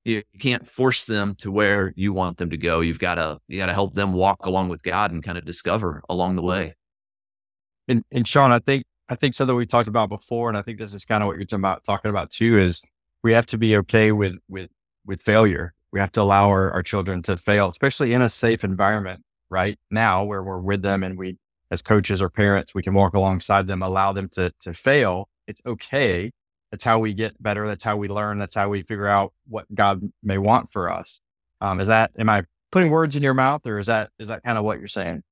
[0.05, 2.81] you, can't force them to where you want them to go.
[2.81, 5.44] You've got to you got to help them walk along with God and kind of
[5.44, 6.75] discover along the way.
[7.88, 10.79] And and Shaun, I think I think something we talked about before, and I think
[10.79, 12.85] this is kind of what you're talking about, talking about too, is
[13.22, 14.70] we have to be okay with with
[15.05, 15.75] with failure.
[15.92, 19.79] We have to allow our, our children to fail, especially in a safe environment right
[19.90, 21.37] now where we're with them and we
[21.70, 25.29] as coaches or parents, we can walk alongside them, allow them to to fail.
[25.46, 26.33] It's okay.
[26.70, 27.66] That's how we get better.
[27.68, 28.38] That's how we learn.
[28.38, 31.20] That's how we figure out what God may want for us.
[31.61, 34.42] Um, is that am I putting words in your mouth, or is that is that
[34.42, 35.22] kind of what you're saying?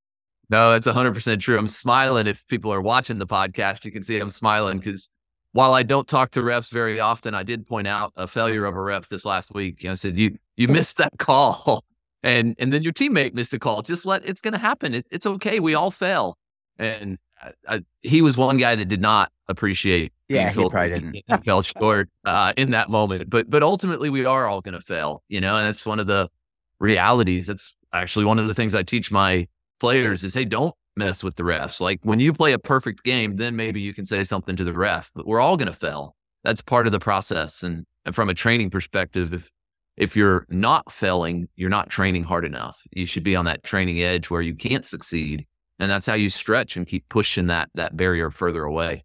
[0.50, 1.58] No, that's 100% true.
[1.58, 2.26] I'm smiling.
[2.26, 5.10] If people are watching the podcast, you can see I'm smiling because
[5.52, 8.74] while I don't talk to refs very often, I did point out a failure of
[8.74, 9.84] a ref this last week.
[9.84, 11.84] I said, you, you missed that call.
[12.24, 13.82] And, and then your teammate missed a call.
[13.82, 14.94] Just let it's going to happen.
[14.94, 15.60] It, it's okay.
[15.60, 16.38] We all fail.
[16.78, 20.12] And I, I, he was one guy that did not appreciate.
[20.28, 21.14] Yeah, he probably didn't.
[21.14, 23.28] He fell short uh, in that moment.
[23.28, 25.22] But but ultimately, we are all going to fail.
[25.28, 26.30] You know, and that's one of the
[26.78, 27.46] realities.
[27.46, 29.46] That's actually one of the things I teach my
[29.78, 31.78] players is, hey, don't mess with the refs.
[31.78, 34.72] Like when you play a perfect game, then maybe you can say something to the
[34.72, 35.12] ref.
[35.14, 36.16] But we're all going to fail.
[36.42, 37.62] That's part of the process.
[37.62, 39.50] And and from a training perspective, if
[39.96, 42.82] if you're not failing, you're not training hard enough.
[42.92, 45.46] You should be on that training edge where you can't succeed.
[45.78, 49.04] And that's how you stretch and keep pushing that that barrier further away.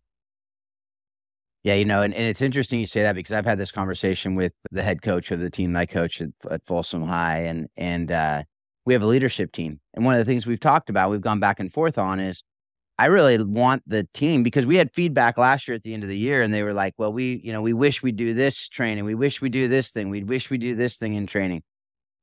[1.64, 4.36] Yeah, you know, and, and it's interesting you say that because I've had this conversation
[4.36, 8.12] with the head coach of the team I coach at, at Folsom High, and and
[8.12, 8.44] uh,
[8.86, 9.80] we have a leadership team.
[9.94, 12.44] And one of the things we've talked about, we've gone back and forth on is
[13.00, 16.10] I really want the team because we had feedback last year at the end of
[16.10, 18.68] the year and they were like, well, we, you know, we wish we do this
[18.68, 19.06] training.
[19.06, 20.10] We wish we do this thing.
[20.10, 21.64] We wish we do this thing in training.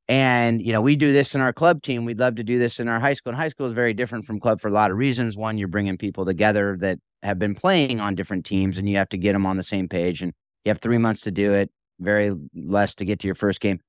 [0.07, 2.05] And, you know, we do this in our club team.
[2.05, 3.31] We'd love to do this in our high school.
[3.31, 5.35] And high school is very different from club for a lot of reasons.
[5.35, 9.09] One, you're bringing people together that have been playing on different teams and you have
[9.09, 10.35] to get them on the same page and
[10.67, 13.81] you have three months to do it, very less to get to your first game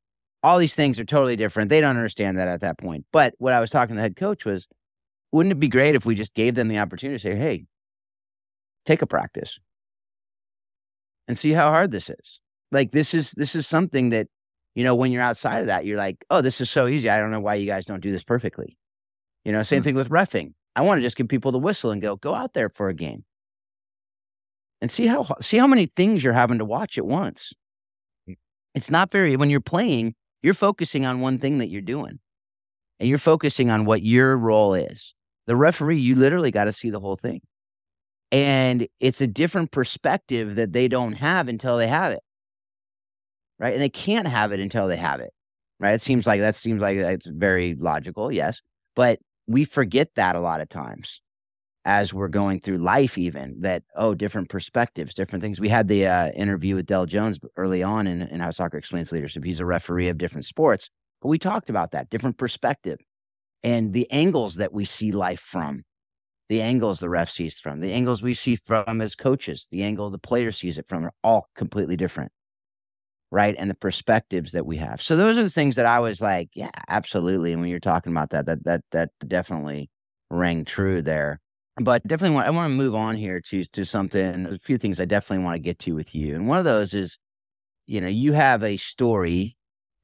[0.44, 1.68] all these things are totally different.
[1.68, 3.06] They don't understand that at that point.
[3.12, 4.68] But what I was talking to the head coach was,
[5.32, 7.66] wouldn't it be great if we just gave them the opportunity to say, hey,
[8.86, 9.60] take a practice,
[11.28, 12.40] and see how hard this is.
[12.72, 14.28] Like this is this is something that,
[14.76, 17.10] you know, when you're outside of that, you're like, oh, this is so easy.
[17.10, 18.78] I don't know why you guys don't do this perfectly.
[19.46, 19.86] You know, same Mm.
[19.86, 20.54] thing with refing.
[20.76, 22.94] I want to just give people the whistle and go, go out there for a
[22.94, 23.24] game.
[24.82, 27.54] And see how see how many things you're having to watch at once.
[28.76, 30.14] It's not very when you're playing,
[30.44, 32.20] you're focusing on one thing that you're doing.
[33.00, 35.16] And you're focusing on what your role is.
[35.48, 37.42] The referee, you literally got to see the whole thing.
[38.32, 42.22] And it's a different perspective that they don't have until they have it.
[43.60, 43.74] Right.
[43.74, 45.32] And they can't have it until they have it.
[45.80, 45.94] Right.
[45.94, 48.32] It seems like that seems like it's very logical.
[48.32, 48.62] Yes.
[48.96, 51.22] But we forget that a lot of times
[51.86, 55.58] as we're going through life, even that, oh, different perspectives, different things.
[55.58, 59.14] We had the uh, interview with Dell Jones early on in, in How Soccer Explains
[59.14, 59.46] Leadership.
[59.46, 60.90] He's a referee of different sports,
[61.22, 63.00] but we talked about that different perspective
[63.64, 65.84] and the angles that we see life from
[66.50, 70.10] the angles the ref sees from, the angles we see from as coaches, the angle
[70.10, 72.32] the player sees it from are all completely different.
[73.30, 73.56] Right.
[73.58, 75.02] And the perspectives that we have.
[75.02, 77.52] So those are the things that I was like, yeah, absolutely.
[77.52, 79.90] And when you're talking about that, that that that definitely
[80.30, 81.42] rang true there.
[81.76, 85.02] But definitely want I want to move on here to to something, a few things
[85.02, 86.36] I definitely want to get to with you.
[86.36, 87.18] And one of those is,
[87.86, 89.58] you know, you have a story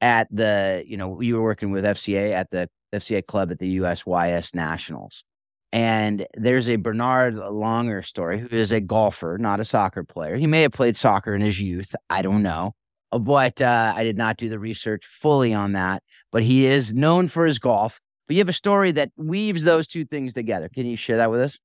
[0.04, 3.78] at the, you know, you were working with FCA at the FCA club at the
[3.78, 5.24] USYS Nationals.
[5.72, 10.36] And there's a Bernhard Langer story, who is a golfer, not a soccer player.
[10.36, 11.94] He may have played soccer in his youth.
[12.10, 12.74] I don't know.
[13.10, 16.02] But uh, I did not do the research fully on that.
[16.30, 17.98] But he is known for his golf.
[18.28, 20.68] But you have a story that weaves those two things together.
[20.68, 21.58] Can you share that with us?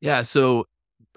[0.00, 0.22] Yeah.
[0.22, 0.66] So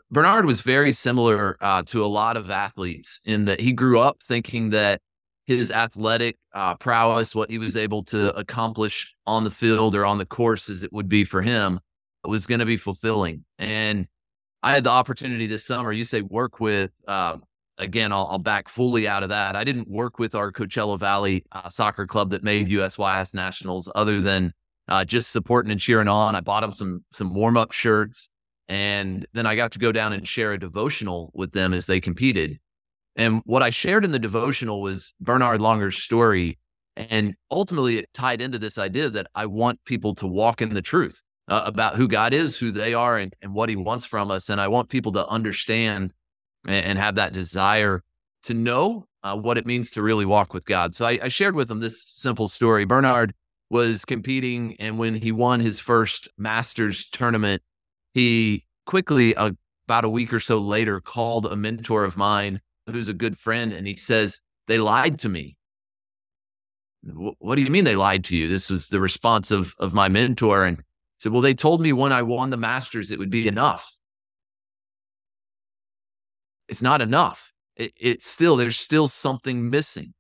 [0.10, 4.24] Bernhard was very similar uh, to a lot of athletes in that he grew up
[4.24, 5.00] thinking that
[5.46, 10.18] his athletic uh, prowess, what he was able to accomplish on the field or on
[10.18, 11.80] the course as it would be for him,
[12.24, 13.44] was going to be fulfilling.
[13.60, 14.08] And
[14.62, 17.38] I had the opportunity this summer, you say work with, uh,
[17.78, 19.58] again, I'll, I'll, back fully out of that.
[19.58, 24.22] I didn't work with our Coachella Valley uh, soccer club that made USYS Nationals other
[24.22, 24.54] than
[24.88, 26.36] uh, just supporting and cheering on.
[26.36, 28.30] I bought them some, some warm up shirts.
[28.70, 32.00] And then I got to go down and share a devotional with them as they
[32.00, 32.60] competed.
[33.16, 36.58] And what I shared in the devotional was Bernhard Langer's story.
[36.96, 40.82] And ultimately, it tied into this idea that I want people to walk in the
[40.82, 44.32] truth uh, about who God is, who they are, and, and what he wants from
[44.32, 44.50] us.
[44.50, 46.14] And I want people to understand
[46.68, 48.04] and, and have that desire
[48.44, 50.94] to know uh, what it means to really walk with God.
[50.94, 52.86] So I, I shared with them this simple story.
[52.86, 53.34] Bernhard
[53.70, 57.62] was competing, and when he won his first Masters tournament,
[58.14, 59.52] he quickly, uh,
[59.88, 63.74] about a week or so later, called a mentor of mine who's a good friend,
[63.74, 65.58] and he says, They lied to me.
[67.04, 68.48] What do you mean they lied to you?
[68.48, 70.66] This was the response of, of my mentor.
[70.66, 70.82] And
[71.20, 73.90] said, Well, they told me when I won the Masters, it would be enough.
[76.68, 77.54] It's not enough.
[77.76, 80.14] It, it's still, there's still something missing.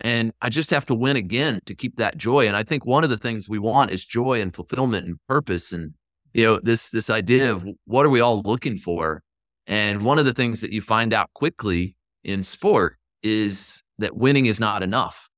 [0.00, 2.46] And I just have to win again to keep that joy.
[2.48, 5.72] And I think one of the things we want is joy and fulfillment and purpose.
[5.72, 5.94] And,
[6.32, 9.22] you know, this, this idea of what are we all looking for?
[9.66, 11.94] And one of the things that you find out quickly
[12.24, 15.28] in sport is that winning is not enough.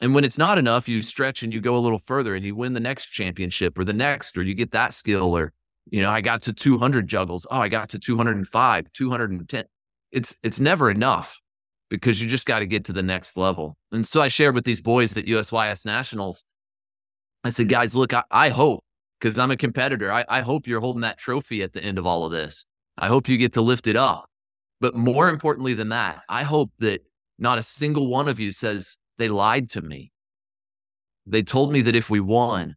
[0.00, 2.56] And when it's not enough, you stretch and you go a little further and you
[2.56, 5.52] win the next championship or the next, or you get that skill, or,
[5.90, 7.46] you know, I got to 200 juggles.
[7.50, 9.64] Oh, I got to 205, 210.
[10.12, 11.38] It's, it's never enough
[11.90, 13.76] because you just got to get to the next level.
[13.92, 16.44] And so I shared with these boys at USYS Nationals.
[17.44, 18.84] I said, guys, look, I, I hope,
[19.18, 22.06] because I'm a competitor, I, I hope you're holding that trophy at the end of
[22.06, 22.64] all of this.
[22.96, 24.29] I hope you get to lift it up.
[24.80, 27.02] But more importantly than that, I hope that
[27.38, 30.12] not a single one of you says they lied to me.
[31.26, 32.76] They told me that if we won,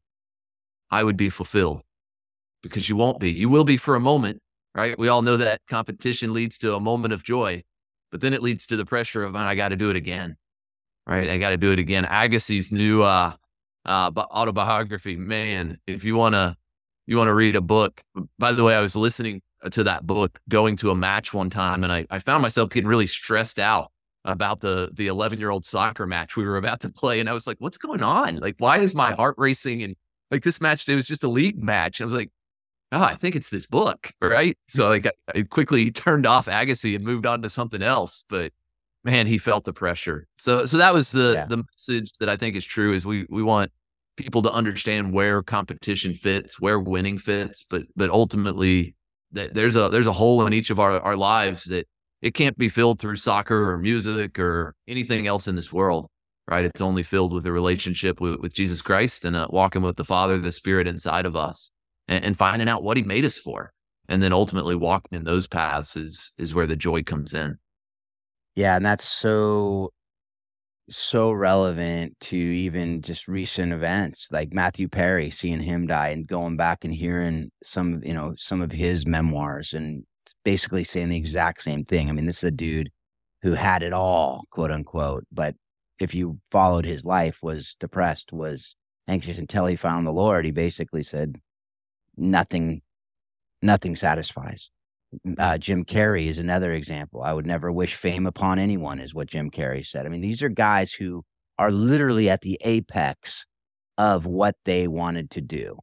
[0.91, 1.81] I would be fulfilled
[2.61, 3.31] because you won't be.
[3.31, 4.41] You will be for a moment,
[4.75, 4.97] right?
[4.99, 7.63] We all know that competition leads to a moment of joy,
[8.11, 10.35] but then it leads to the pressure of, I got to do it again,
[11.07, 11.29] right?
[11.29, 12.05] I got to do it again.
[12.05, 13.33] Agassi's new uh,
[13.85, 16.55] uh, autobiography, man, if you want to,
[17.07, 18.01] you want to read a book.
[18.39, 21.83] By the way, I was listening to that book going to a match one time
[21.83, 23.91] and I, I found myself getting really stressed out
[24.25, 27.33] about the the 11 year old soccer match we were about to play and i
[27.33, 28.37] was like what's going on?
[28.37, 29.83] Like why is my heart racing?
[29.83, 29.95] And
[30.31, 32.01] like this match it was just a league match.
[32.01, 32.31] I was like
[32.91, 34.57] oh i think it's this book right?
[34.69, 34.91] So mm-hmm.
[34.91, 38.51] like i, I quickly turned off agassi and moved on to something else but
[39.03, 40.27] man he felt the pressure.
[40.37, 41.45] So so that was the yeah.
[41.45, 43.71] the message that i think is true is we we want
[44.15, 48.95] people to understand where competition fits where winning fits but but ultimately
[49.33, 51.87] that there's a there's a hole in each of our, our lives that
[52.21, 56.07] it can't be filled through soccer or music or anything else in this world
[56.49, 56.65] right?
[56.65, 60.03] It's only filled with a relationship with, with jesus christ and uh, walking with the
[60.03, 61.71] father the spirit inside of us
[62.07, 63.71] and, and finding out what he made us for.
[64.09, 67.57] And then ultimately walking in those paths is is where the joy comes in.
[68.55, 69.91] Yeah, and that's so
[70.89, 76.57] so relevant to even just recent events like Matthew Perry, seeing him die and going
[76.57, 80.03] back and hearing some, you know, some of his memoirs and
[80.43, 82.09] basically saying the exact same thing.
[82.09, 82.89] I mean, this is a dude
[83.41, 85.55] who had it all, quote unquote, but
[85.99, 88.75] if you followed his life was depressed, was
[89.07, 91.37] anxious until he found the Lord, he basically said
[92.17, 92.81] nothing
[93.61, 94.69] nothing satisfies.
[95.37, 97.21] Uh, Jim Carrey is another example.
[97.21, 100.05] I would never wish fame upon anyone, is what Jim Carrey said.
[100.05, 101.23] I mean, these are guys who
[101.57, 103.45] are literally at the apex
[103.97, 105.77] of what they wanted to do.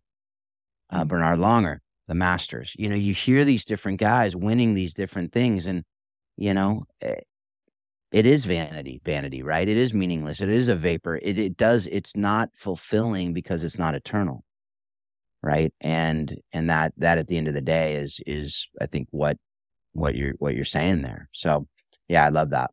[0.91, 1.79] Uh, Bernhard Langer,
[2.09, 2.75] the Masters.
[2.77, 5.85] You know, you hear these different guys winning these different things, and
[6.37, 7.21] you know, eh,
[8.13, 9.69] it is vanity, vanity, right?
[9.69, 10.41] It is meaningless.
[10.41, 11.19] It is a vapor.
[11.23, 11.87] It it does.
[11.87, 14.45] It's not fulfilling because it's not eternal
[15.43, 15.73] right?
[15.81, 19.37] And and that that at the end of the day is is i think what
[19.93, 21.29] what you're what you're saying there.
[21.33, 21.67] So
[22.09, 22.71] yeah i love that.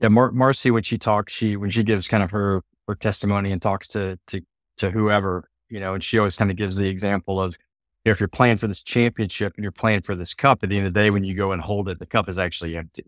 [0.00, 3.52] Yeah Mar- marcy when she talks she when she gives kind of her her testimony
[3.52, 4.40] and talks to to
[4.78, 7.56] to whoever you know and she always kind of gives the example of
[8.04, 10.86] if you're playing for this championship and you're playing for this cup at the end
[10.86, 13.04] of the day when you go and hold it the cup is actually empty.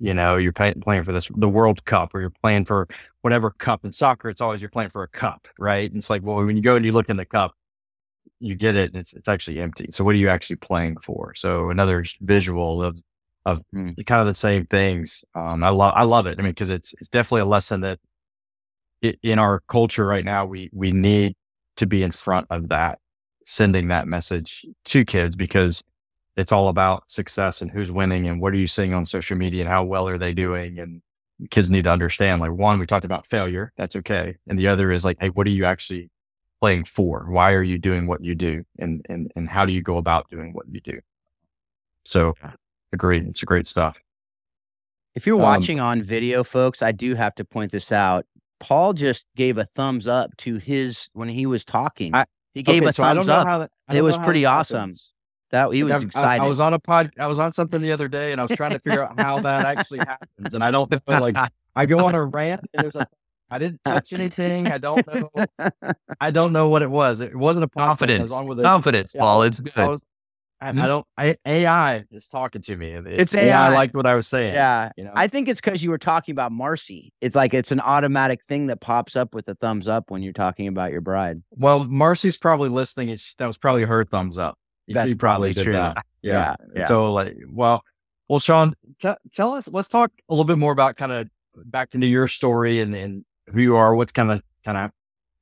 [0.00, 2.88] You know you're pay- playing for this the world cup or you're playing for
[3.22, 5.88] whatever cup in soccer it's always you're playing for a cup right?
[5.88, 7.54] And it's like well when you go and you look in the cup
[8.44, 9.88] you get it and it's it's actually empty.
[9.90, 11.34] So what are you actually playing for?
[11.34, 13.00] So another visual of
[13.46, 13.94] of mm.
[14.06, 15.24] kind of the same things.
[15.34, 16.38] Um, I love I love it.
[16.38, 17.98] I mean, because it's it's definitely a lesson that
[19.02, 21.34] it, in our culture right now we we need
[21.76, 22.98] to be in front of that,
[23.46, 25.82] sending that message to kids because
[26.36, 29.62] it's all about success and who's winning and what are you seeing on social media
[29.62, 31.00] and how well are they doing and
[31.50, 34.92] kids need to understand like one we talked about failure that's okay and the other
[34.92, 36.08] is like hey what are you actually
[36.60, 37.26] playing for?
[37.28, 38.64] Why are you doing what you do?
[38.78, 41.00] And, and, and how do you go about doing what you do?
[42.04, 42.34] So
[42.92, 43.26] agreed.
[43.28, 43.98] It's a great stuff.
[45.14, 48.26] If you're um, watching on video, folks, I do have to point this out.
[48.60, 52.14] Paul just gave a thumbs up to his when he was talking.
[52.14, 52.24] I,
[52.54, 53.70] he gave okay, a so thumbs up.
[53.88, 54.92] That, it was pretty awesome.
[55.50, 56.42] That he was excited.
[56.42, 57.12] I, I, was on a pod.
[57.18, 59.40] I was on something the other day, and I was trying to figure out how
[59.40, 60.54] that actually happens.
[60.54, 61.36] And I don't know, like
[61.76, 63.06] I go on a rant, and there's a
[63.54, 64.66] I didn't touch anything.
[64.66, 65.30] I don't know.
[66.20, 67.20] I don't know what it was.
[67.20, 68.32] It wasn't a confidence.
[68.32, 69.42] Confidence, yeah, Paul.
[69.42, 69.72] It's good.
[69.76, 70.04] I, was,
[70.60, 70.84] I, I, mm-hmm.
[70.86, 71.06] don't.
[71.16, 72.90] I, AI is talking to me.
[72.90, 73.68] It's, it's AI.
[73.68, 74.54] I liked what I was saying.
[74.54, 75.12] Yeah, you know?
[75.14, 77.12] I think it's because you were talking about Marcy.
[77.20, 80.32] It's like it's an automatic thing that pops up with a thumbs up when you're
[80.32, 81.40] talking about your bride.
[81.52, 83.10] Well, Marcy's probably listening.
[83.10, 84.58] It's, that was probably her thumbs up.
[84.88, 85.72] That's she probably, probably true.
[85.74, 86.04] That.
[86.22, 86.56] Yeah.
[86.58, 86.84] yeah, yeah.
[86.86, 87.84] So like, well,
[88.28, 89.68] well, Shaun, t- tell us.
[89.68, 91.28] Let's talk a little bit more about kind of
[91.66, 94.90] back into your story and and who you are, what's kind of kind of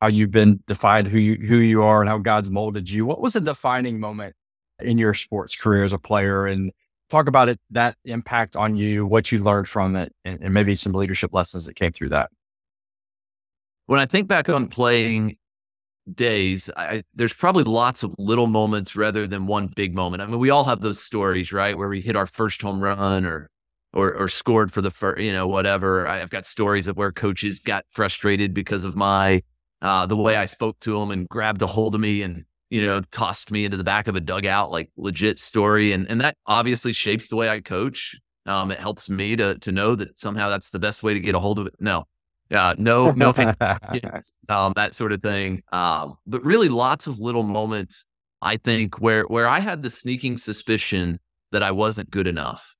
[0.00, 3.06] how you've been defined, who you who you are, and how God's molded you.
[3.06, 4.34] What was a defining moment
[4.80, 6.72] in your sports career as a player, and
[7.10, 10.74] talk about it that impact on you, what you learned from it, and, and maybe
[10.74, 12.30] some leadership lessons that came through that.
[13.86, 15.36] When I think back on playing
[16.12, 20.22] days, I, there's probably lots of little moments rather than one big moment.
[20.22, 23.24] I mean, we all have those stories, right, where we hit our first home run
[23.24, 23.50] or
[23.92, 26.06] or or scored for the first, you know, whatever.
[26.06, 29.42] I've got stories of where coaches got frustrated because of my
[29.80, 32.86] uh, the way I spoke to them and grabbed a hold of me and you
[32.86, 35.92] know tossed me into the back of a dugout, like legit story.
[35.92, 38.18] And and that obviously shapes the way I coach.
[38.46, 41.34] Um, it helps me to to know that somehow that's the best way to get
[41.34, 41.74] a hold of it.
[41.78, 42.04] No,
[42.50, 43.28] yeah, no, no,
[44.48, 45.62] um, that sort of thing.
[45.72, 48.06] Um, but really, lots of little moments.
[48.40, 51.20] I think where where I had the sneaking suspicion
[51.52, 52.74] that I wasn't good enough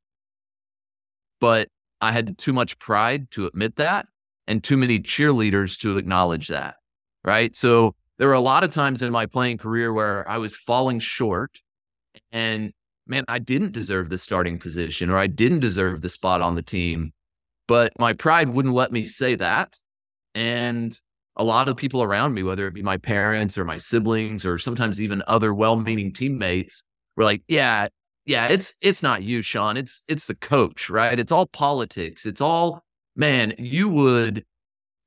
[1.43, 1.68] but
[2.01, 4.07] I had too much pride to admit that
[4.47, 6.76] and too many cheerleaders to acknowledge that.
[7.24, 7.55] Right.
[7.57, 11.01] So there were a lot of times in my playing career where I was falling
[11.01, 11.59] short
[12.30, 12.72] and
[13.09, 16.62] man, I didn't deserve the starting position or I didn't deserve the spot on the
[16.62, 17.12] team.
[17.66, 19.74] But my pride wouldn't let me say that.
[20.36, 20.97] And
[21.36, 24.59] a lot of people around me, whether it be my parents or my siblings or
[24.59, 26.84] sometimes even other well meaning teammates,
[27.16, 27.88] were like, yeah,
[28.25, 29.77] yeah, it's it's not you, Shaun.
[29.77, 31.18] It's it's the coach, right?
[31.18, 32.25] It's all politics.
[32.25, 32.85] It's all
[33.16, 34.45] man, you would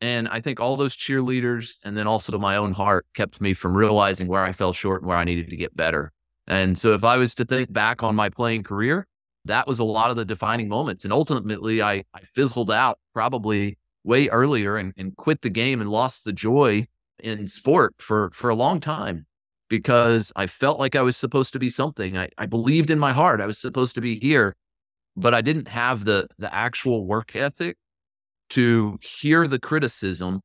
[0.01, 3.53] and I think all those cheerleaders and then also to my own heart kept me
[3.53, 6.11] from realizing where I fell short and where I needed to get better.
[6.47, 9.07] And so if I was to think back on my playing career,
[9.45, 11.05] that was a lot of the defining moments.
[11.05, 15.89] And ultimately I, I fizzled out probably way earlier and, and quit the game and
[15.89, 16.87] lost the joy
[17.19, 19.25] in sport for for a long time
[19.69, 22.17] because I felt like I was supposed to be something.
[22.17, 24.55] I, I believed in my heart I was supposed to be here,
[25.15, 27.77] but I didn't have the the actual work ethic
[28.51, 30.41] to hear the criticism,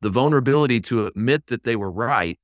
[0.00, 2.38] the vulnerability to admit that they were right,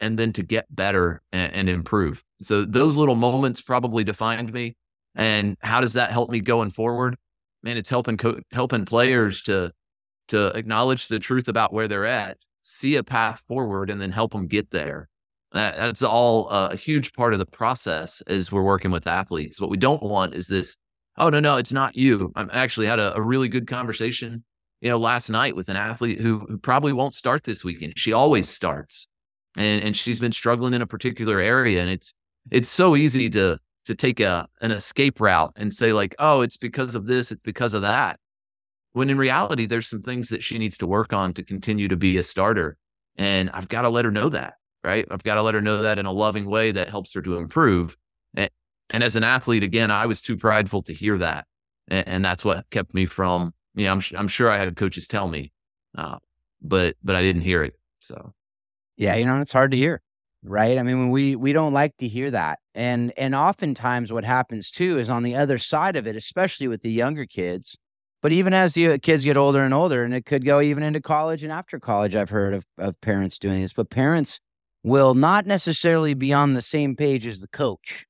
[0.00, 2.22] and then to get better and, and improve.
[2.42, 4.76] So those little moments probably defined me.
[5.14, 7.16] And how does that help me going forward?
[7.66, 9.72] man, it's helping co- helping players to
[10.28, 14.32] to acknowledge the truth about where they're at, see a path forward, and then help
[14.32, 15.08] them get there.
[15.52, 19.60] That, that's all uh, a huge part of the process as we're working with athletes.
[19.60, 20.76] What we don't want is this.
[21.18, 22.32] Oh no, no, it's not you.
[22.36, 24.44] I actually had a, a really good conversation,
[24.80, 27.94] you know, last night with an athlete who, who probably won't start this weekend.
[27.96, 29.08] She always starts,
[29.56, 32.12] and and she's been struggling in a particular area, and it's
[32.50, 36.56] it's so easy to to take a an escape route and say like, oh, it's
[36.58, 38.18] because of this, it's because of that.
[38.92, 41.96] When in reality, there's some things that she needs to work on to continue to
[41.96, 42.76] be a starter,
[43.16, 44.54] and I've got to let her know that,
[44.86, 45.06] right?
[45.10, 47.36] I've got to let her know that in a loving way that helps her to
[47.36, 47.96] improve.
[48.34, 48.48] And,
[48.90, 51.46] and as an athlete, again, I was too prideful to hear that,
[51.88, 53.52] and, and that's what kept me from.
[53.74, 55.52] Yeah, you know, I'm I'm sure I had coaches tell me,
[55.98, 56.16] uh,
[56.62, 57.74] but but I didn't hear it.
[58.00, 58.32] So
[58.96, 60.00] yeah, you know, it's hard to hear
[60.46, 64.70] right i mean we we don't like to hear that and and oftentimes what happens
[64.70, 67.76] too is on the other side of it especially with the younger kids
[68.22, 71.00] but even as the kids get older and older and it could go even into
[71.00, 74.40] college and after college i've heard of, of parents doing this but parents
[74.86, 78.06] will not necessarily be on the same page as the coach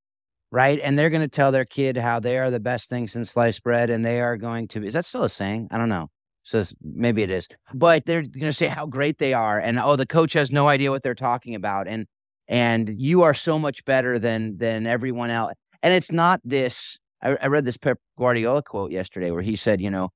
[0.52, 3.30] right and they're going to tell their kid how they are the best thing since
[3.30, 6.08] sliced bread and they are going to is that still a saying i don't know
[6.42, 9.96] so maybe it is but they're going to say how great they are and oh
[9.96, 12.06] the coach has no idea what they're talking about and
[12.48, 15.54] and you are so much better than than everyone else.
[15.82, 16.98] And it's not this.
[17.22, 20.10] I, I read this Pep Guardiola quote yesterday where he said, you know,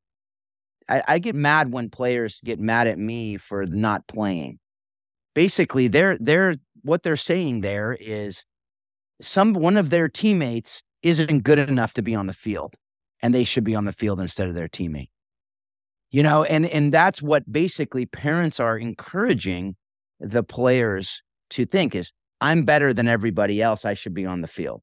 [0.89, 4.59] I, I get mad when players get mad at me for not playing.
[5.35, 8.45] Basically, they're they're what they're saying there is
[9.21, 12.75] some one of their teammates isn't good enough to be on the field
[13.23, 15.11] and they should be on the field instead of their teammate
[16.11, 19.77] you know and and that's what basically parents are encouraging
[20.21, 23.85] the players to think is I'm better than everybody else.
[23.85, 24.83] I should be on the field.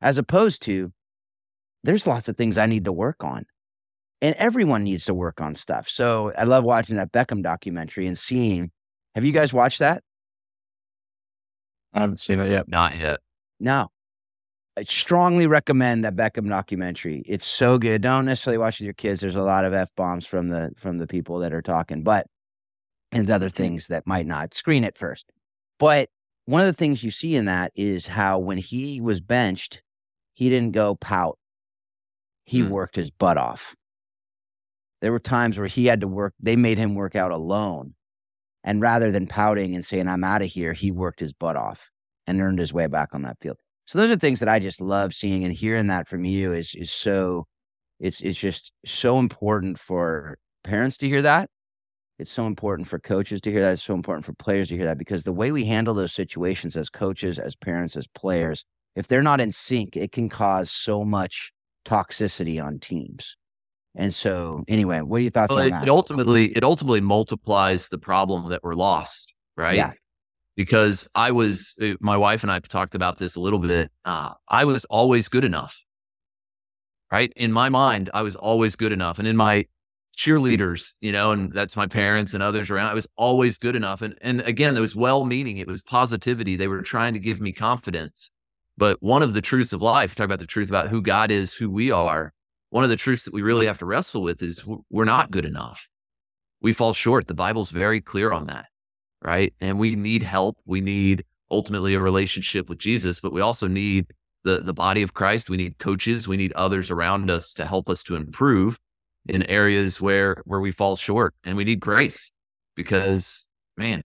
[0.00, 0.92] As opposed to,
[1.84, 3.44] there's lots of things I need to work on.
[4.20, 5.88] And everyone needs to work on stuff.
[5.88, 8.70] So I love watching that Beckham documentary and seeing.
[9.18, 10.04] Have you guys watched that?
[11.92, 12.68] I haven't seen it yet.
[12.68, 13.18] Not yet.
[13.58, 13.88] No.
[14.76, 17.24] I strongly recommend that Beckham documentary.
[17.26, 18.00] It's so good.
[18.00, 19.20] Don't necessarily watch it with your kids.
[19.20, 22.28] There's a lot of f bombs from the from the people that are talking, but
[23.10, 25.32] and other things that might not screen it first.
[25.80, 26.10] But
[26.44, 29.82] one of the things you see in that is how when he was benched,
[30.32, 31.40] he didn't go pout.
[32.44, 32.68] He hmm.
[32.68, 33.74] worked his butt off.
[35.00, 37.94] There were times where he had to work, they made him work out alone.
[38.68, 41.88] And rather than pouting and saying, I'm out of here, he worked his butt off
[42.26, 43.56] and earned his way back on that field.
[43.86, 46.74] So those are things that I just love seeing and hearing that from you is
[46.74, 47.46] is so
[47.98, 51.48] it's it's just so important for parents to hear that
[52.18, 53.72] it's so important for coaches to hear that.
[53.72, 56.76] It's so important for players to hear that because the way we handle those situations
[56.76, 58.64] as coaches, as parents, as players,
[58.96, 61.52] if they're not in sync, it can cause so much
[61.86, 63.37] toxicity on teams.
[63.98, 65.82] And so, anyway, what are your thoughts well, on it, that?
[65.82, 69.74] It ultimately, it ultimately multiplies the problem that we're lost, right?
[69.74, 69.92] Yeah.
[70.56, 73.90] Because I was, uh, my wife and I talked about this a little bit.
[74.04, 75.82] Uh, I was always good enough,
[77.12, 77.32] right?
[77.34, 79.66] In my mind, I was always good enough, and in my
[80.16, 82.90] cheerleaders, you know, and that's my parents and others around.
[82.90, 84.02] I was always good enough.
[84.02, 86.56] And and again, it was well meaning, it was positivity.
[86.56, 88.30] They were trying to give me confidence.
[88.76, 91.54] But one of the truths of life, talk about the truth about who God is,
[91.54, 92.32] who we are.
[92.70, 95.44] One of the truths that we really have to wrestle with is we're not good
[95.44, 95.88] enough.
[96.60, 97.26] We fall short.
[97.26, 98.66] The Bible's very clear on that,
[99.22, 99.54] right?
[99.60, 100.58] And we need help.
[100.66, 104.06] We need ultimately a relationship with Jesus, but we also need
[104.44, 105.48] the the body of Christ.
[105.48, 106.28] We need coaches.
[106.28, 108.78] We need others around us to help us to improve
[109.28, 112.32] in areas where where we fall short and we need grace
[112.74, 113.46] because
[113.76, 114.02] man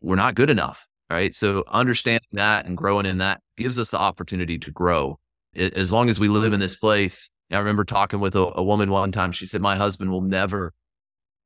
[0.00, 3.98] we're not good enough right so understanding that and growing in that gives us the
[3.98, 5.18] opportunity to grow
[5.56, 8.90] as long as we live in this place i remember talking with a, a woman
[8.90, 10.72] one time she said my husband will never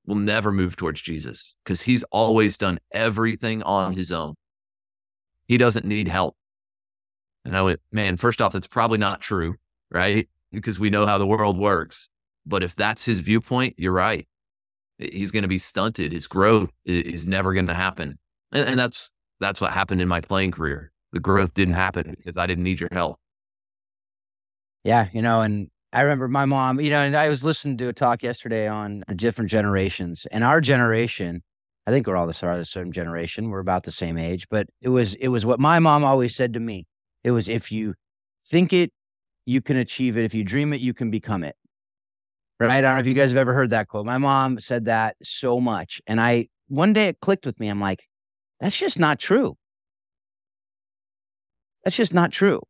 [0.06, 4.34] will never move towards jesus because he's always done everything on his own
[5.46, 6.36] he doesn't need help
[7.44, 9.54] and i went man first off that's probably not true
[9.90, 12.09] right because we know how the world works
[12.48, 14.26] but if that's his viewpoint, you're right.
[14.98, 16.12] He's going to be stunted.
[16.12, 18.18] His growth is never going to happen.
[18.50, 20.90] And, and that's that's what happened in my playing career.
[21.12, 23.18] The growth didn't happen because I didn't need your help.
[24.82, 27.89] Yeah, you know, and I remember my mom, you know, and I was listening to
[27.89, 30.26] a talk yesterday on the different generations.
[30.30, 31.43] And our generation,
[31.86, 33.49] I think we're all the the same generation.
[33.49, 36.53] We're about the same age, but it was it was what my mom always said
[36.55, 36.86] to me.
[37.24, 37.95] It was if you
[38.47, 38.93] think it,
[39.47, 40.24] you can achieve it.
[40.24, 41.57] If you dream it, you can become it.
[42.61, 42.70] Right.
[42.70, 44.05] I don't know if you guys have ever heard that quote.
[44.05, 46.03] My mom said that so much.
[46.07, 47.68] And I, one day it clicked with me.
[47.68, 48.03] I'm like,
[48.59, 49.57] that's just not true.
[51.84, 52.61] That's just not true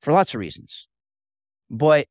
[0.00, 0.88] for lots of reasons.
[1.70, 2.06] But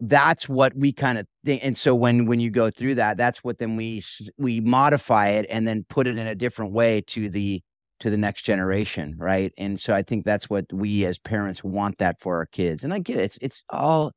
[0.00, 3.42] that's what we kind of think and so when when you go through that that's
[3.42, 4.02] what then we
[4.36, 7.62] we modify it and then put it in a different way to the
[8.00, 9.52] to the next generation right?
[9.56, 12.92] And so i think that's what we as parents want that for our kids and
[12.92, 14.12] i get it it's it's all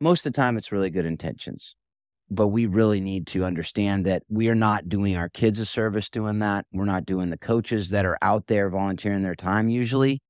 [0.00, 1.76] most of the time it's really good intentions
[2.32, 6.10] but we really need to understand that we are not doing our kids a service
[6.10, 10.20] doing that we're not doing the coaches that are out there volunteering their time usually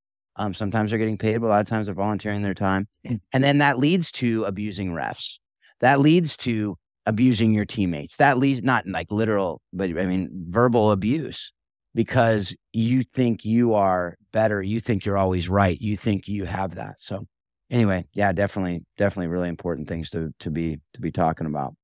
[0.41, 2.88] um, sometimes they're getting paid, but a lot of times they're volunteering their time.
[3.05, 5.34] And then that leads to abusing refs.
[5.80, 8.16] That leads to abusing your teammates.
[8.16, 11.53] That leads not like literal, but I mean verbal abuse
[11.95, 14.62] because you think you are better.
[14.62, 15.78] You think you're always right.
[15.78, 17.01] You think you have that.
[17.01, 17.26] So
[17.70, 21.74] anyway, yeah, definitely, definitely really important things to to be to be talking about.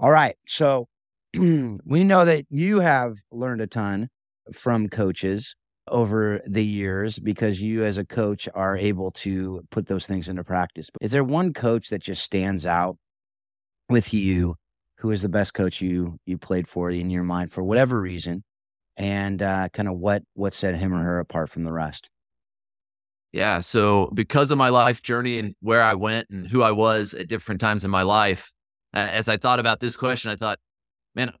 [0.00, 0.36] All right.
[0.46, 0.88] So
[1.34, 4.08] we know that you have learned a ton
[4.54, 5.54] from coaches
[5.90, 10.44] over the years because you as a coach are able to put those things into
[10.44, 10.90] practice.
[10.92, 12.96] But Is there one coach that just stands out
[13.88, 14.56] with you
[14.98, 18.44] who is the best coach you you played for in your mind for whatever reason
[18.96, 22.08] and uh, kind of what what set him or her apart from the rest?
[23.32, 27.12] Yeah, so because of my life journey and where I went and who I was
[27.14, 28.52] at different times in my life,
[28.94, 30.58] as I thought about this question, I thought,
[31.14, 31.32] man,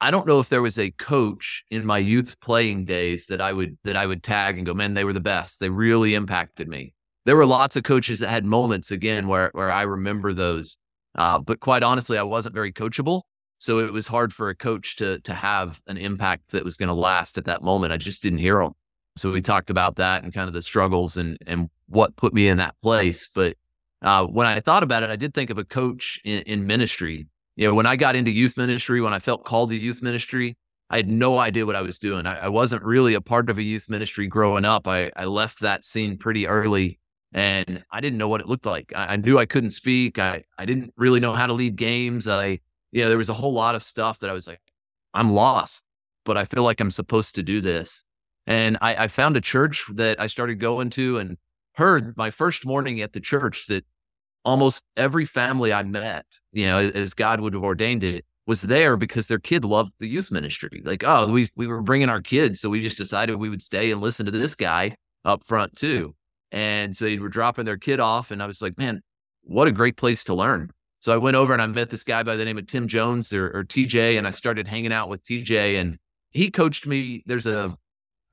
[0.00, 3.52] I don't know if there was a coach in my youth playing days that I
[3.52, 5.60] would that I would tag and go, man, they were the best.
[5.60, 6.94] They really impacted me.
[7.24, 10.76] There were lots of coaches that had moments again where where I remember those.
[11.14, 13.22] Uh, but quite honestly, I wasn't very coachable.
[13.58, 16.88] So it was hard for a coach to to have an impact that was going
[16.88, 17.92] to last at that moment.
[17.92, 18.72] I just didn't hear them.
[19.16, 22.48] So we talked about that and kind of the struggles and and what put me
[22.48, 23.28] in that place.
[23.34, 23.56] But
[24.02, 27.28] uh, when I thought about it, I did think of a coach in, in ministry
[27.56, 30.56] you know, when I got into youth ministry, when I felt called to youth ministry,
[30.90, 32.26] I had no idea what I was doing.
[32.26, 34.86] I, I wasn't really a part of a youth ministry growing up.
[34.86, 36.98] I, I left that scene pretty early
[37.32, 38.92] and I didn't know what it looked like.
[38.94, 40.18] I, I, knew I couldn't speak.
[40.18, 42.28] I, I didn't really know how to lead games.
[42.28, 42.60] I,
[42.92, 44.60] you know, there was a whole lot of stuff that I was like,
[45.14, 45.84] I'm lost,
[46.24, 48.04] but I feel like I'm supposed to do this.
[48.46, 51.38] And I, I found a church that I started going to and
[51.74, 53.84] heard my first morning at the church that
[54.44, 58.96] almost every family I met, you know, as God would have ordained it, was there
[58.96, 60.82] because their kid loved the youth ministry.
[60.84, 63.90] Like, oh, we we were bringing our kids, so we just decided we would stay
[63.90, 66.14] and listen to this guy up front too.
[66.52, 69.02] And so they were dropping their kid off, and I was like, man,
[69.42, 70.70] what a great place to learn.
[71.00, 73.32] So I went over and I met this guy by the name of Tim Jones
[73.32, 75.98] or, or TJ, and I started hanging out with TJ, and
[76.30, 77.22] he coached me.
[77.26, 77.76] There's a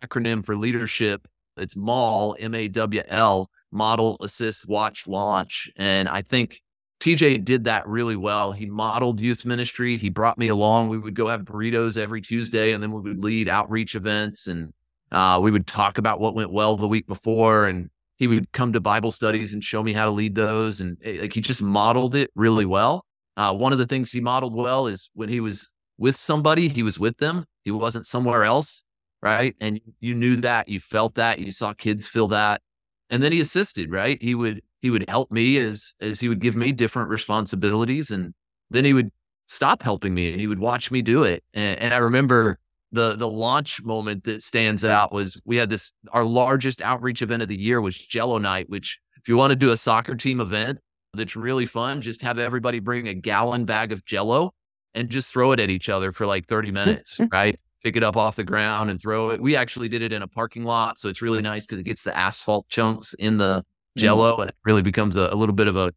[0.04, 1.28] acronym for leadership.
[1.58, 5.72] It's MAWL, M A W L, model, assist, watch, launch.
[5.76, 6.62] And I think
[7.00, 8.52] TJ did that really well.
[8.52, 9.98] He modeled youth ministry.
[9.98, 10.90] He brought me along.
[10.90, 14.72] We would go have burritos every Tuesday, and then we would lead outreach events, and
[15.12, 17.66] uh, we would talk about what went well the week before.
[17.66, 20.80] And he would come to Bible studies and show me how to lead those.
[20.80, 23.04] And eh, like he just modeled it really well.
[23.36, 26.84] Uh, one of the things he modeled well is when he was with somebody, he
[26.84, 27.46] was with them.
[27.64, 28.84] He wasn't somewhere else,
[29.22, 29.56] right?
[29.60, 32.62] And you knew that, you felt that, you saw kids feel that.
[33.10, 34.22] And then he assisted right?
[34.22, 38.34] He would he would help me as as he would give me different responsibilities and
[38.70, 39.10] then he would
[39.48, 41.44] stop helping me and he would watch me do it.
[41.54, 42.58] And, and i remember
[42.92, 47.42] the the launch moment that stands out was we had this our largest outreach event
[47.42, 50.40] of the year was jello night which if you want to do a soccer team
[50.40, 50.80] event
[51.14, 54.54] that's really fun just have everybody bring a gallon bag of jello
[54.94, 57.32] and just throw it at each other for like 30 mm, minutes mm.
[57.32, 59.42] right pick it up off the ground and throw it.
[59.42, 62.04] We actually did it in a parking lot, so it's really nice because it gets
[62.04, 64.00] the asphalt chunks in the mm-hmm.
[64.00, 65.94] jello, and it really becomes a, a little bit of a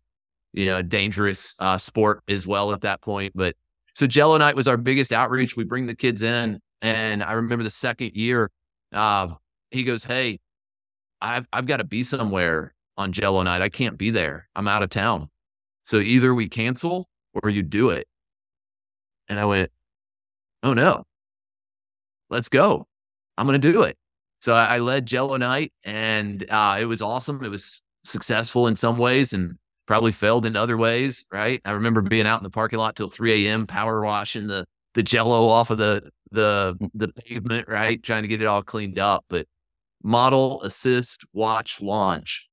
[0.52, 3.32] you know dangerous uh, sport as well at that point.
[3.34, 3.56] But
[3.94, 5.56] so Jello night was our biggest outreach.
[5.56, 8.50] We bring the kids in, and I remember the second year,
[8.92, 9.28] uh,
[9.70, 10.40] he goes, "Hey,
[11.20, 13.62] I've I've got to be somewhere on Jello night.
[13.62, 14.48] I can't be there.
[14.56, 15.28] I'm out of town.
[15.82, 17.08] So either we cancel
[17.42, 18.08] or you do it."
[19.28, 19.70] And I went,
[20.62, 21.04] "Oh no."
[22.30, 22.86] Let's go.
[23.36, 23.96] I'm going to do it.
[24.40, 27.42] So I, I led Jello Night and uh, it was awesome.
[27.44, 29.54] It was successful in some ways and
[29.86, 31.24] probably failed in other ways.
[31.32, 31.60] Right.
[31.64, 33.66] I remember being out in the parking lot till 3 a.m.
[33.66, 36.90] power washing the, the Jello off of the, the, mm.
[36.94, 38.02] the pavement, right.
[38.02, 39.46] Trying to get it all cleaned up, but
[40.02, 42.48] model, assist, watch, launch.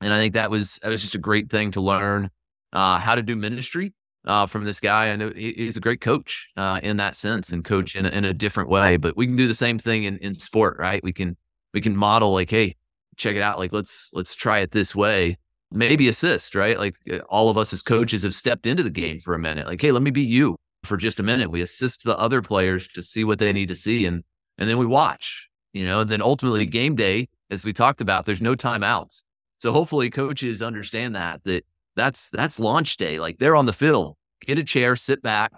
[0.00, 2.30] And I think that was, that was just a great thing to learn
[2.72, 3.92] uh, how to do ministry
[4.24, 5.10] uh, from this guy.
[5.10, 8.24] I know he's a great coach uh, in that sense and coach in a, in
[8.24, 8.96] a different way.
[8.96, 11.02] But we can do the same thing in, in sport, right?
[11.02, 11.36] We can
[11.74, 12.76] we can model like, hey,
[13.16, 13.58] check it out.
[13.58, 15.38] Like let's let's try it this way.
[15.70, 16.78] Maybe assist, right?
[16.78, 19.66] Like uh, all of us as coaches have stepped into the game for a minute.
[19.66, 21.50] Like, hey, let me be you for just a minute.
[21.50, 24.22] We assist the other players to see what they need to see, and
[24.58, 25.48] and then we watch.
[25.72, 29.22] You know, and then ultimately game day, as we talked about, there's no timeouts.
[29.56, 31.64] So hopefully coaches understand that that
[31.96, 33.18] that's that's launch day.
[33.18, 34.16] Like they're on the field.
[34.44, 35.52] Get a chair, sit back,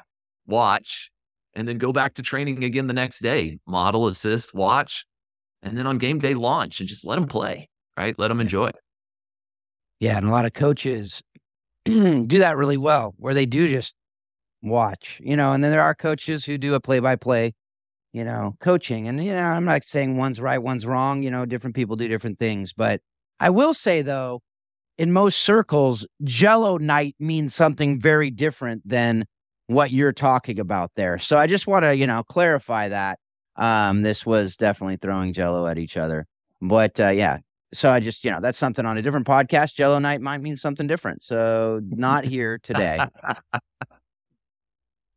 [0.46, 1.10] watch,
[1.54, 3.58] and then go back to training again the next day.
[3.66, 5.06] Model, assist, watch,
[5.62, 7.68] and then on game day launch and just let them play.
[7.96, 8.70] Right, let them enjoy.
[10.00, 11.22] Yeah, and a lot of coaches
[11.84, 13.94] do that really well, where they do just
[14.62, 15.52] watch, you know.
[15.52, 17.54] And then there are coaches who do a play-by-play,
[18.12, 19.06] you know, coaching.
[19.06, 21.22] And you know, I'm not saying one's right, one's wrong.
[21.22, 22.72] You know, different people do different things.
[22.72, 23.00] But
[23.38, 24.42] I will say though,
[24.98, 29.26] in most circles, Jello night means something very different than
[29.66, 31.18] what you're talking about there.
[31.18, 33.18] So I just want to, you know, clarify that.
[33.56, 36.26] Um, this was definitely throwing Jello at each other.
[36.60, 37.38] But uh, yeah,
[37.72, 39.74] so I just, you know, that's something on a different podcast.
[39.74, 41.22] Jello night might mean something different.
[41.22, 42.98] So not here today.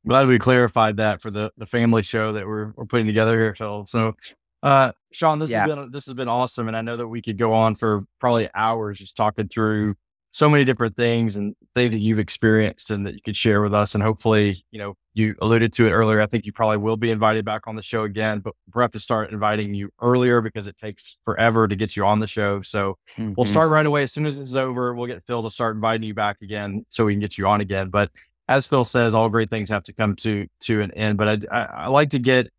[0.07, 3.53] Glad we clarified that for the the family show that we're we're putting together here.
[3.55, 4.15] So, so
[4.63, 5.65] uh, Shaun, this Yeah.
[5.65, 8.03] has been this has been awesome, and I know that we could go on for
[8.19, 9.95] probably hours just talking through
[10.31, 13.73] so many different things and things that you've experienced and that you could share with
[13.73, 13.95] us.
[13.95, 16.21] And hopefully, you know, you alluded to it earlier.
[16.21, 18.91] I think you probably will be invited back on the show again, but we'll have
[18.91, 22.61] to start inviting you earlier because it takes forever to get you on the show.
[22.61, 23.47] So we'll Mhm.
[23.47, 24.93] start right away as soon as it's over.
[24.93, 27.61] We'll get Phil to start inviting you back again so we can get you on
[27.61, 27.89] again.
[27.89, 28.11] But
[28.49, 31.17] as Phil says, all great things have to come to to an end.
[31.17, 32.51] But I, I, I like to get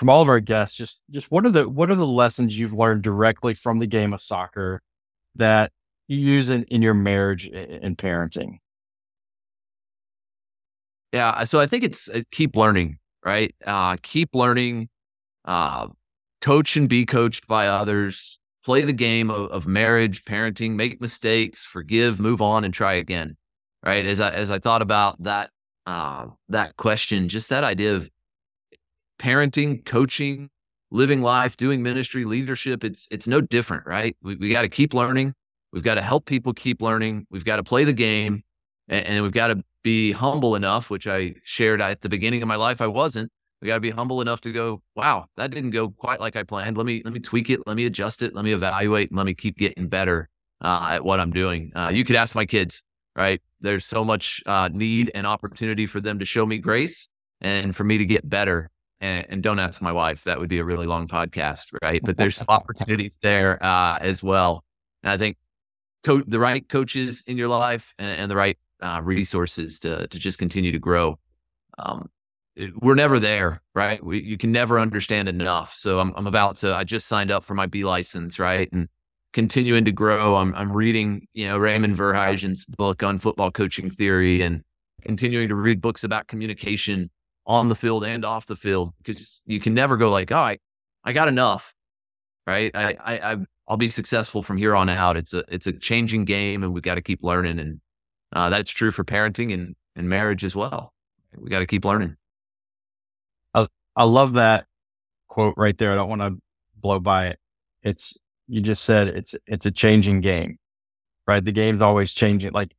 [0.00, 2.72] from all of our guests just just what are the what are the lessons you've
[2.72, 4.80] learned directly from the game of soccer
[5.34, 5.72] that
[6.08, 8.56] you use in, in your marriage and parenting.
[11.12, 11.44] Yeah.
[11.44, 13.54] So I think it's uh, keep learning, right?
[13.62, 14.88] Uh, keep learning,
[15.44, 15.88] uh,
[16.40, 21.62] coach and be coached by others, play the game of, of marriage, parenting, make mistakes,
[21.62, 23.36] forgive, move on, and try again.
[23.84, 24.06] Right.
[24.06, 25.50] As I as I thought about that
[25.86, 28.08] uh, that question, just that idea of
[29.20, 30.48] parenting, coaching,
[30.90, 34.16] living life, doing ministry, leadership, it's it's no different, right?
[34.22, 35.34] We we got to keep learning.
[35.72, 37.26] We've got to help people keep learning.
[37.30, 38.42] We've got to play the game,
[38.88, 42.48] and, and we've got to be humble enough, which I shared at the beginning of
[42.48, 42.80] my life.
[42.80, 43.30] I wasn't.
[43.60, 46.42] We got to be humble enough to go, wow, that didn't go quite like I
[46.42, 46.78] planned.
[46.78, 47.60] Let me let me tweak it.
[47.66, 48.34] Let me adjust it.
[48.34, 49.14] Let me evaluate.
[49.14, 50.28] Let me keep getting better
[50.62, 51.72] uh, at what I'm doing.
[51.76, 52.82] Uh, you could ask my kids,
[53.14, 53.40] right?
[53.60, 57.06] There's so much uh, need and opportunity for them to show me grace
[57.42, 58.70] and for me to get better.
[59.00, 60.24] And, and don't ask my wife.
[60.24, 62.02] That would be a really long podcast, right?
[62.04, 64.62] But there's opportunities there uh, as well.
[65.02, 65.38] And I think
[66.04, 70.18] co- the right coaches in your life and, and the right uh, resources to to
[70.18, 71.18] just continue to grow.
[71.78, 72.10] Um,
[72.56, 74.04] it- we're never there, right?
[74.04, 75.72] We, you can never understand enough.
[75.74, 76.74] So I'm I'm about to.
[76.74, 78.88] I just signed up for my B license, right, and
[79.32, 80.34] continuing to grow.
[80.36, 84.62] I'm I'm reading, you know, Raymond Verheijen's book on football coaching theory, and
[85.02, 87.10] continuing to read books about communication
[87.46, 90.58] on the field and off the field because you can never go like, oh, I,
[91.04, 91.74] I got enough,
[92.46, 92.70] right?
[92.74, 93.36] I, I, I
[93.70, 95.16] I'll be successful from here on out.
[95.16, 97.80] It's a it's a changing game, and we've got to keep learning, and
[98.32, 100.92] uh, that's true for parenting and and marriage as well.
[101.36, 102.16] We got to keep learning.
[103.54, 104.66] I, I love that
[105.28, 105.92] quote right there.
[105.92, 106.36] I don't want to
[106.76, 107.38] blow by it.
[107.82, 108.18] It's
[108.48, 110.58] you just said it's it's a changing game,
[111.28, 111.44] right?
[111.44, 112.52] The game's always changing.
[112.52, 112.74] Like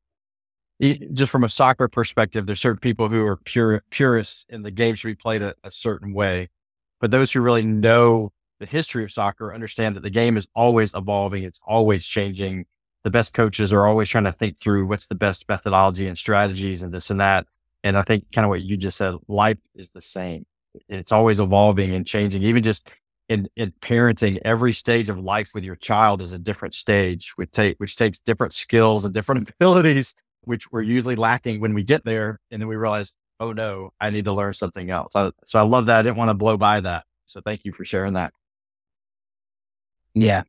[1.14, 4.96] just from a soccer perspective, there's certain people who are pure purists in the game
[4.96, 6.50] should be played a, a certain way,
[7.00, 10.94] but those who really know the history of soccer understand that the game is always
[10.94, 11.44] evolving.
[11.44, 12.66] It's always changing.
[13.04, 16.84] The best coaches are always trying to think through what's the best methodology and strategies
[16.84, 17.48] and this and that.
[17.84, 20.46] And I think kind of what you just said, life is the same
[20.90, 22.44] it's always evolving and changing.
[22.44, 22.90] Even just
[23.30, 27.52] in, in parenting, every stage of life with your child is a different stage, which
[27.52, 32.04] take which takes different skills and different abilities, which we're usually lacking when we get
[32.04, 35.16] there, and then we realize, oh no, I need to learn something else.
[35.16, 36.00] I, so I love that.
[36.00, 37.06] I didn't want to blow by that.
[37.26, 38.34] So thank you for sharing that.
[40.14, 40.44] Yeah,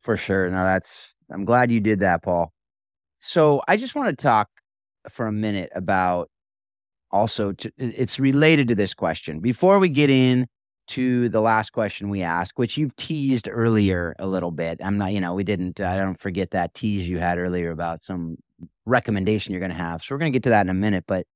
[0.00, 0.48] for sure.
[0.50, 2.52] Now that's, I'm glad you did that, Paul.
[3.20, 4.48] So I just want to talk
[5.08, 6.30] for a minute about
[7.10, 9.40] also, to, it's related to this question.
[9.40, 10.46] Before we get in
[10.88, 14.80] to the last question we asked, which you've teased earlier a little bit.
[14.82, 18.04] I'm not, you know, we didn't, I don't forget that tease you had earlier about
[18.04, 18.36] some
[18.84, 20.02] recommendation you're going to have.
[20.02, 21.04] So we're going to get to that in a minute.
[21.06, 21.26] But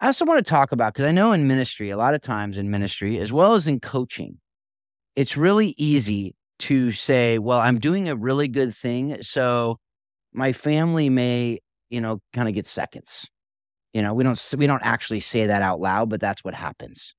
[0.00, 2.58] I also want to talk about, because I know in ministry, a lot of times
[2.58, 4.38] in ministry, as well as in coaching,
[5.16, 9.18] it's really easy to say, well, I'm doing a really good thing.
[9.22, 9.78] So
[10.32, 11.58] my family may,
[11.90, 13.26] you know, kind of get seconds.
[13.92, 17.14] You know, we don't we don't actually say that out loud, but that's what happens.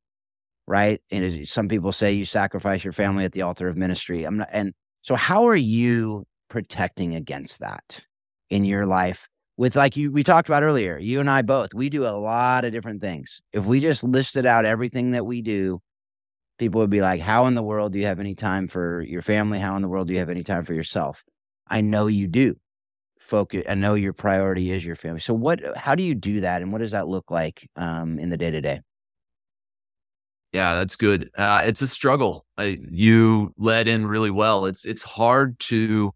[0.66, 1.02] Right.
[1.12, 4.24] And as some people say, you sacrifice your family at the altar of ministry.
[4.24, 8.02] I'm not and so how are you protecting against that
[8.50, 9.28] in your life?
[9.58, 12.66] With like you we talked about earlier, you and I both, we do a lot
[12.66, 13.42] of different things.
[13.52, 15.82] If we just listed out everything that we do,
[16.60, 19.22] people would be like, How in the world do you have any time for your
[19.22, 19.60] family?
[19.60, 21.24] How in the world do you have any time for yourself?
[21.68, 22.56] I know you do
[23.20, 23.64] focus.
[23.70, 25.22] I know your priority is your family.
[25.22, 25.62] So what?
[25.78, 28.52] How do you do that, and what does that look like um, in the day
[28.52, 28.82] to day?
[30.54, 31.32] Yeah, that's good.
[31.36, 32.46] Uh, it's a struggle.
[32.60, 34.66] Uh, you led in really well.
[34.66, 36.14] It's it's hard to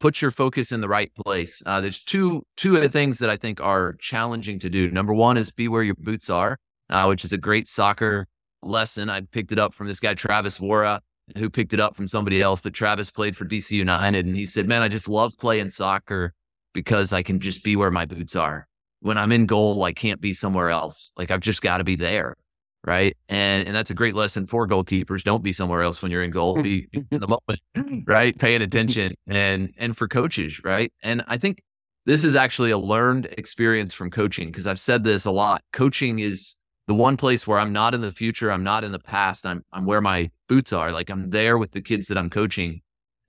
[0.00, 1.60] put your focus in the right place.
[1.66, 4.90] Uh, there's two two things that I think are challenging to do.
[4.92, 6.58] Number one is be where your boots are,
[6.90, 8.28] uh, which is a great soccer
[8.62, 9.10] lesson.
[9.10, 11.02] I picked it up from this guy Travis Worra,
[11.36, 12.60] who picked it up from somebody else.
[12.60, 16.34] But Travis played for DC United, and he said, "Man, I just love playing soccer
[16.72, 18.68] because I can just be where my boots are.
[19.00, 21.10] When I'm in goal, I can't be somewhere else.
[21.16, 22.36] Like I've just got to be there."
[22.84, 23.16] Right?
[23.28, 25.22] And and that's a great lesson for goalkeepers.
[25.22, 26.60] Don't be somewhere else when you're in goal.
[26.62, 28.38] Be in the moment, right?
[28.38, 30.92] Paying attention and and for coaches, right?
[31.02, 31.62] And I think
[32.06, 35.62] this is actually a learned experience from coaching because I've said this a lot.
[35.72, 36.56] Coaching is
[36.88, 39.46] the one place where I'm not in the future, I'm not in the past.
[39.46, 40.92] I'm I'm where my boots are.
[40.92, 42.82] Like I'm there with the kids that I'm coaching.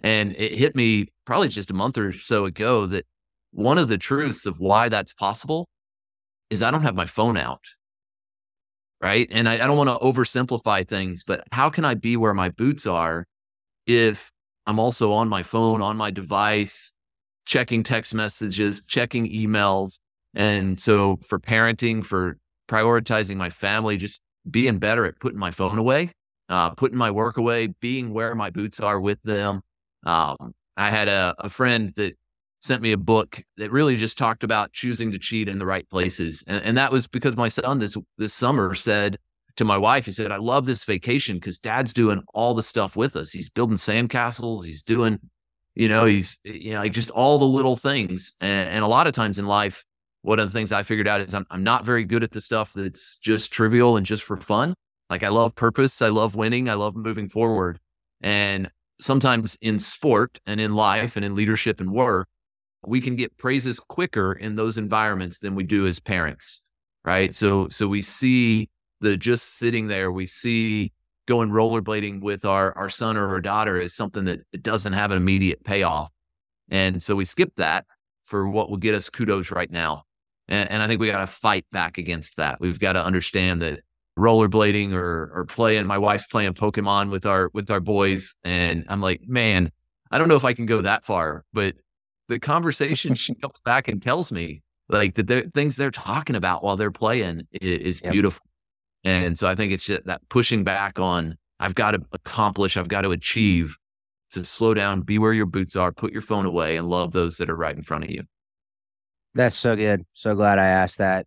[0.04, 3.06] And it hit me probably just a month or so ago that
[3.51, 5.68] one of the truths of why that's possible
[6.49, 7.62] is I don't have my phone out
[9.04, 9.28] right?
[9.32, 12.49] And I, I don't want to oversimplify things, but how can I be where my
[12.49, 13.26] boots are
[13.86, 14.32] if
[14.66, 16.93] I'm also on my phone, on my device,
[17.45, 19.99] checking text messages, checking emails?
[20.34, 22.38] And so for parenting, for
[22.70, 26.12] prioritizing my family, just being better at putting my phone away,
[26.47, 29.62] uh, putting my work away, being where my boots are with them.
[30.06, 32.14] Um, I had a, a friend that
[32.64, 35.88] sent me a book that really just talked about choosing to cheat in the right
[35.89, 36.45] places.
[36.47, 39.20] And, and that was because my son this this summer said
[39.57, 42.95] to my wife, he said, I love this vacation because dad's doing all the stuff
[42.95, 43.32] with us.
[43.32, 45.20] He's building sandcastles, he's doing,
[45.76, 48.34] you know, he's you know, like just all the little things.
[48.39, 49.84] And, and a lot of times in life,
[50.22, 52.41] one of the things I figured out is I'm I'm not very good at the
[52.41, 54.74] stuff that's just trivial and just for fun.
[55.09, 57.78] Like I love purpose, I love winning, I love moving forward.
[58.22, 62.30] And sometimes in sport and in life and in leadership and work,
[62.86, 66.63] we can get praises quicker in those environments than we do as parents
[67.05, 67.34] right?
[67.36, 68.69] So so we see
[69.01, 70.91] the just sitting there we see
[71.27, 75.17] going rollerblading with our our son or our daughter is something that doesn't have an
[75.17, 76.11] immediate payoff.
[76.69, 77.86] And so we skip that
[78.25, 80.03] for what will get us kudos right now.
[80.47, 82.59] And, and i think we got to fight back against that.
[82.59, 83.81] We've got to understand that
[84.17, 89.01] rollerblading or or playing my wife's playing pokemon with our with our boys and i'm
[89.01, 89.71] like man
[90.11, 91.73] i don't know if i can go that far but
[92.28, 96.78] the conversation she comes back and tells me like the things they're talking about while
[96.78, 98.11] they're playing is, is yep.
[98.11, 98.45] beautiful.
[99.03, 102.88] And so I think it's just that pushing back on I've got to accomplish, I've
[102.88, 103.78] got to achieve
[104.32, 107.38] to slow down, be where your boots are, put your phone away and love those
[107.38, 108.24] that are right in front of you.
[109.34, 110.03] That's so good.
[110.13, 111.26] So glad I asked that.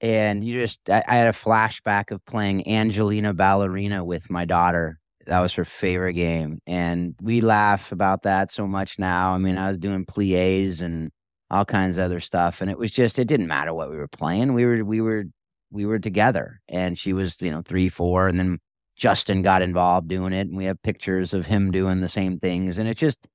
[0.00, 4.98] And you just, I, I had a flashback of playing Angelina Ballerina with my daughter
[5.26, 6.60] that was her favorite game.
[6.66, 9.34] And we laugh about that so much now.
[9.34, 11.10] I mean, I was doing plies and
[11.50, 12.60] all kinds of other stuff.
[12.60, 14.54] And it was just, it didn't matter what we were playing.
[14.54, 15.24] We were, we were,
[15.70, 16.60] we were together.
[16.68, 18.28] And she was, you know, three, four.
[18.28, 18.58] And then
[18.96, 20.48] Justin got involved doing it.
[20.48, 22.78] And we have pictures of him doing the same things.
[22.78, 23.26] And it just,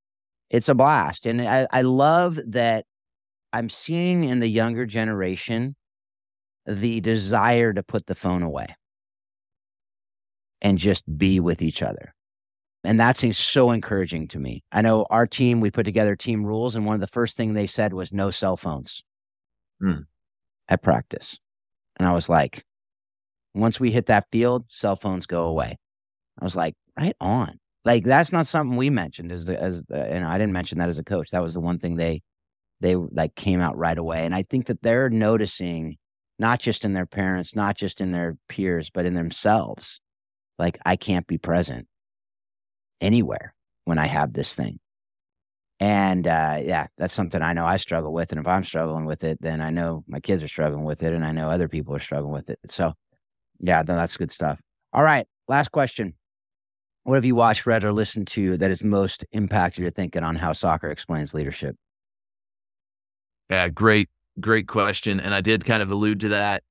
[0.50, 1.26] it's a blast.
[1.26, 2.86] And I, I love that
[3.54, 5.76] I'm seeing in the younger generation
[6.66, 8.76] the desire to put the phone away
[10.62, 12.14] and just be with each other.
[12.84, 14.64] And that seems so encouraging to me.
[14.72, 17.53] I know our team, we put together team rules, and one of the first thing
[17.53, 19.03] they said was no cell phones
[19.82, 20.05] mm.
[20.70, 21.38] at practice.
[21.97, 22.64] And I was like,
[23.53, 25.78] once we hit that field, cell phones go away.
[26.39, 27.60] I was like, right on.
[27.86, 30.89] Like that's not something we mentioned as the, as the, and I didn't mention that
[30.89, 31.30] as a coach.
[31.32, 32.22] That was the one thing they
[32.82, 34.26] they like came out right away.
[34.26, 35.97] And I think that they're noticing
[36.38, 39.99] not just in their parents, not just in their peers, but in themselves
[40.60, 41.88] like I can't be present
[43.01, 43.55] anywhere
[43.86, 44.80] when I have this thing.
[45.80, 48.32] And uh, yeah, that's something I know I struggle with.
[48.32, 51.14] And if I'm struggling with it, then I know my kids are struggling with it,
[51.14, 52.60] and I know other people are struggling with it.
[52.68, 52.93] So
[53.60, 54.60] yeah, that's good stuff.
[54.91, 56.16] All right, last question.
[57.03, 60.36] What have you watched, read, or listened to that has most impacted your thinking on
[60.36, 61.76] how soccer explains leadership?
[63.49, 65.20] Yeah, great, great question.
[65.20, 66.62] And I did kind of allude to that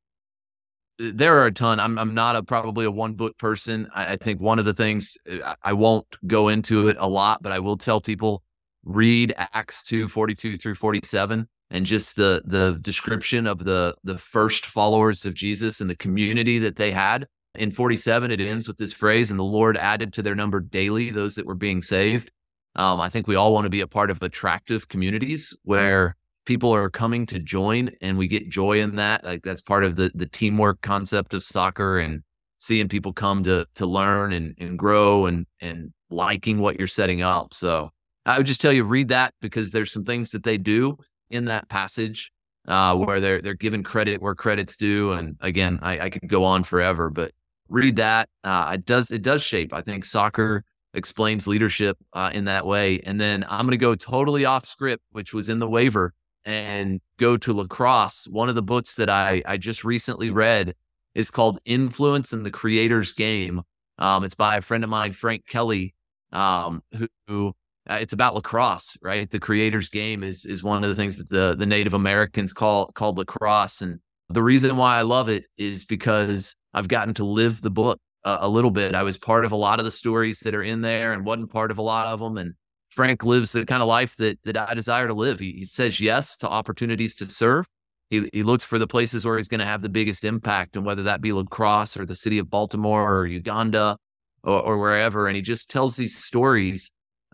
[0.98, 1.80] there are a ton.
[1.80, 3.88] I'm I'm not a probably a one book person.
[3.94, 7.42] I, I, think one of the things uh, I won't go into it a lot,
[7.42, 8.42] but I will tell people
[8.84, 14.66] read Acts 2, 42 through 47 and just the the description of the the first
[14.66, 17.26] followers of Jesus and the community that they had.
[17.54, 21.10] In 47, it ends with this phrase, and the Lord added to their number daily
[21.10, 22.30] those that were being saved.
[22.76, 26.14] Um, I think we all want to be a part of attractive communities where
[26.48, 29.96] people are coming to join and we get joy in that like that's part of
[29.96, 32.22] the the teamwork concept of soccer and
[32.58, 37.22] seeing people come to to learn and, and grow and and liking what you're setting
[37.22, 37.90] up so
[38.28, 40.98] I would just tell you read that because there's some things that they do
[41.30, 42.30] in that passage
[42.66, 45.12] uh, where they're they're giving credit where credit's due.
[45.12, 47.32] And again, I, I could go on forever, but
[47.68, 48.28] read that.
[48.44, 49.72] Uh, it does it does shape.
[49.72, 53.00] I think soccer explains leadership uh, in that way.
[53.00, 56.12] And then I'm going to go totally off script, which was in the waiver,
[56.44, 58.26] and go to lacrosse.
[58.28, 60.74] One of the books that I I just recently read
[61.14, 63.62] is called Influence in the Creator's Game.
[63.98, 65.94] Um, it's by a friend of mine, Frank Kelly,
[66.32, 67.54] um, who, who
[67.90, 69.30] uh, it's about lacrosse, right?
[69.30, 72.92] The creator's game is is one of the things that the the Native Americans call
[72.92, 77.62] called lacrosse, and the reason why I love it is because I've gotten to live
[77.62, 78.94] the book a, a little bit.
[78.94, 81.50] I was part of a lot of the stories that are in there, and wasn't
[81.50, 82.36] part of a lot of them.
[82.36, 82.54] And
[82.90, 85.38] Frank lives the kind of life that that I desire to live.
[85.38, 87.66] He, he says yes to opportunities to serve.
[88.10, 90.84] He he looks for the places where he's going to have the biggest impact, and
[90.84, 93.96] whether that be lacrosse or the city of Baltimore or Uganda
[94.42, 95.26] or, or wherever.
[95.26, 96.90] And he just tells these stories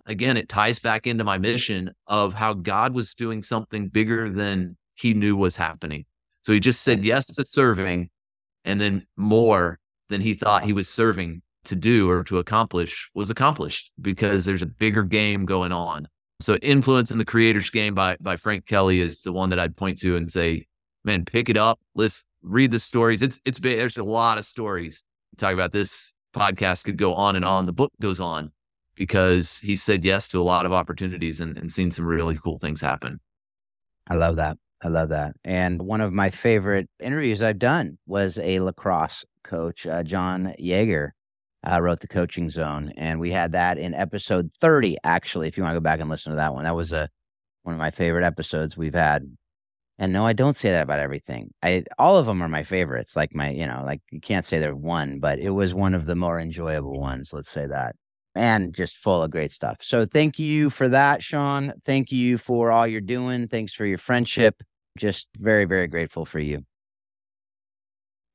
[0.07, 4.77] again, it ties back into my mission of how God was doing something bigger than
[4.95, 6.05] he knew was happening.
[6.43, 8.11] So he just said yes to serving
[8.65, 9.79] and then more
[10.09, 14.63] than he thought he was serving to do or to accomplish was accomplished because there's
[14.63, 16.09] a bigger game going on.
[16.41, 19.77] So influence in the creator's game by by Frank Kelly is the one that I'd
[19.77, 20.67] point to and say,
[21.05, 21.79] man, pick it up.
[21.95, 23.23] Let's read the stories.
[23.23, 25.05] It's it's there's a lot of stories.
[25.39, 27.67] Talk about this podcast could go on and on.
[27.67, 28.51] The book goes on,
[28.95, 32.59] because he said yes to a lot of opportunities and, and seen some really cool
[32.59, 33.21] things happen.
[34.09, 34.59] I love that.
[34.83, 35.35] I love that.
[35.45, 41.11] And one of my favorite interviews I've done was a lacrosse coach, uh, John Yeager,
[41.65, 42.93] uh, wrote the coaching zone.
[42.97, 46.11] And we had that in episode 30, actually, if you want to go back and
[46.11, 46.65] listen to that one.
[46.65, 47.09] That was a
[47.63, 49.25] one of my favorite episodes we've had.
[49.99, 51.53] And no, I don't say that about everything.
[51.63, 53.17] I all of them are my favorites.
[53.17, 56.07] Like my, you know, like you can't say they're one, but it was one of
[56.07, 57.33] the more enjoyable ones.
[57.33, 57.95] Let's say that
[58.35, 59.79] and just full of great stuff.
[59.81, 61.73] So thank you for that, Shaun.
[61.85, 63.49] Thank you for all you're doing.
[63.49, 64.63] Thanks for your friendship.
[64.99, 66.65] Just very, very grateful for you.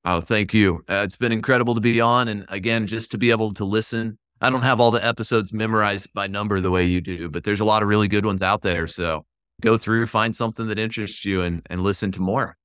[0.05, 0.83] Oh, thank you.
[0.89, 2.27] Uh, it's been incredible to be on.
[2.27, 4.17] And again, just to be able to listen.
[4.41, 7.59] I don't have all the episodes memorized by number the way you do, but there's
[7.59, 8.87] a lot of really good ones out there.
[8.87, 9.25] So
[9.61, 12.55] go through, find something that interests you and, and listen to more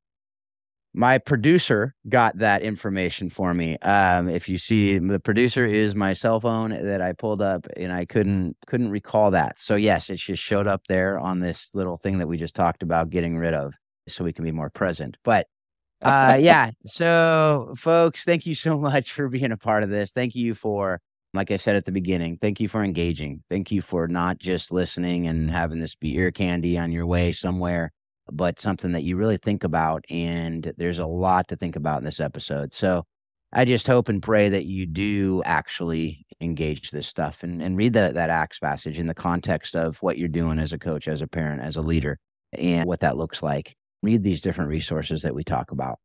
[0.95, 3.77] my producer got that information for me.
[3.79, 7.93] Um, if you see the producer is my cell phone that I pulled up and
[7.93, 9.59] I couldn't couldn't recall that.
[9.59, 12.83] So yes, it just showed up there on this little thing that we just talked
[12.83, 13.75] about getting rid of
[14.09, 15.17] so we can be more present.
[15.25, 15.49] But
[16.05, 20.13] uh, yeah, so folks, thank you so much for being a part of this.
[20.13, 21.01] Thank you for
[21.33, 23.43] like I said at the beginning, thank you for engaging.
[23.51, 27.33] Thank you for not just listening and having this be ear candy on your way
[27.33, 27.91] somewhere
[28.31, 30.05] but something that you really think about.
[30.09, 32.73] And there's a lot to think about in this episode.
[32.75, 33.05] So
[33.53, 37.93] I just hope and pray that you do actually engage this stuff and, and read
[37.95, 41.21] that, that Acts passage in the context of what you're doing as a coach, as
[41.21, 42.19] a parent, as a leader,
[42.53, 43.77] and what that looks like.
[44.05, 45.99] Read these different resources that we talk about.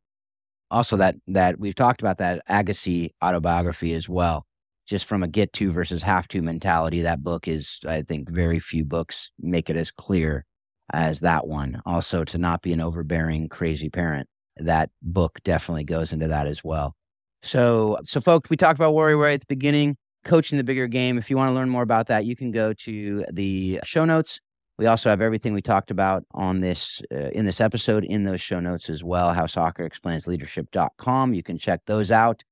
[0.71, 4.45] Also, that that we've talked about that Agassi autobiography as well.
[4.87, 8.59] Just from a get to versus have to mentality, that book is, I think, very
[8.59, 10.45] few books make it as clear
[10.93, 11.81] as that one.
[11.85, 14.27] Also, to not be an overbearing, crazy parent.
[14.57, 16.95] That book definitely goes into that as well.
[17.43, 21.17] So, so folks, we talked about Warrior Way at the beginning, coaching the bigger game.
[21.17, 24.39] If you want to learn more about that, you can go to the show notes.
[24.80, 28.39] We also have everything we talked about on this uh, in this episode in those
[28.39, 29.34] show notes as well.
[29.34, 31.34] How soccer explains leadership.com.
[31.34, 32.45] You can check those out.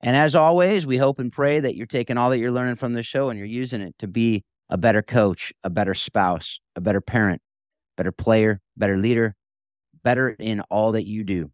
[0.00, 2.94] And as always, we hope and pray that you're taking all that you're learning from
[2.94, 6.80] this show and you're using it to be a better coach, a better spouse, a
[6.80, 7.42] better parent,
[7.96, 9.36] better player, better leader,
[10.02, 11.52] better in all that you do.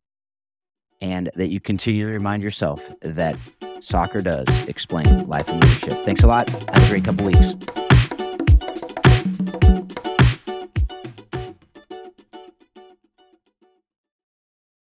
[1.03, 3.37] And that you continue to remind yourself that
[3.83, 5.93] soccer does explain life and leadership.
[6.07, 6.49] Thanks a lot.
[6.49, 7.84] Have a great couple weeks.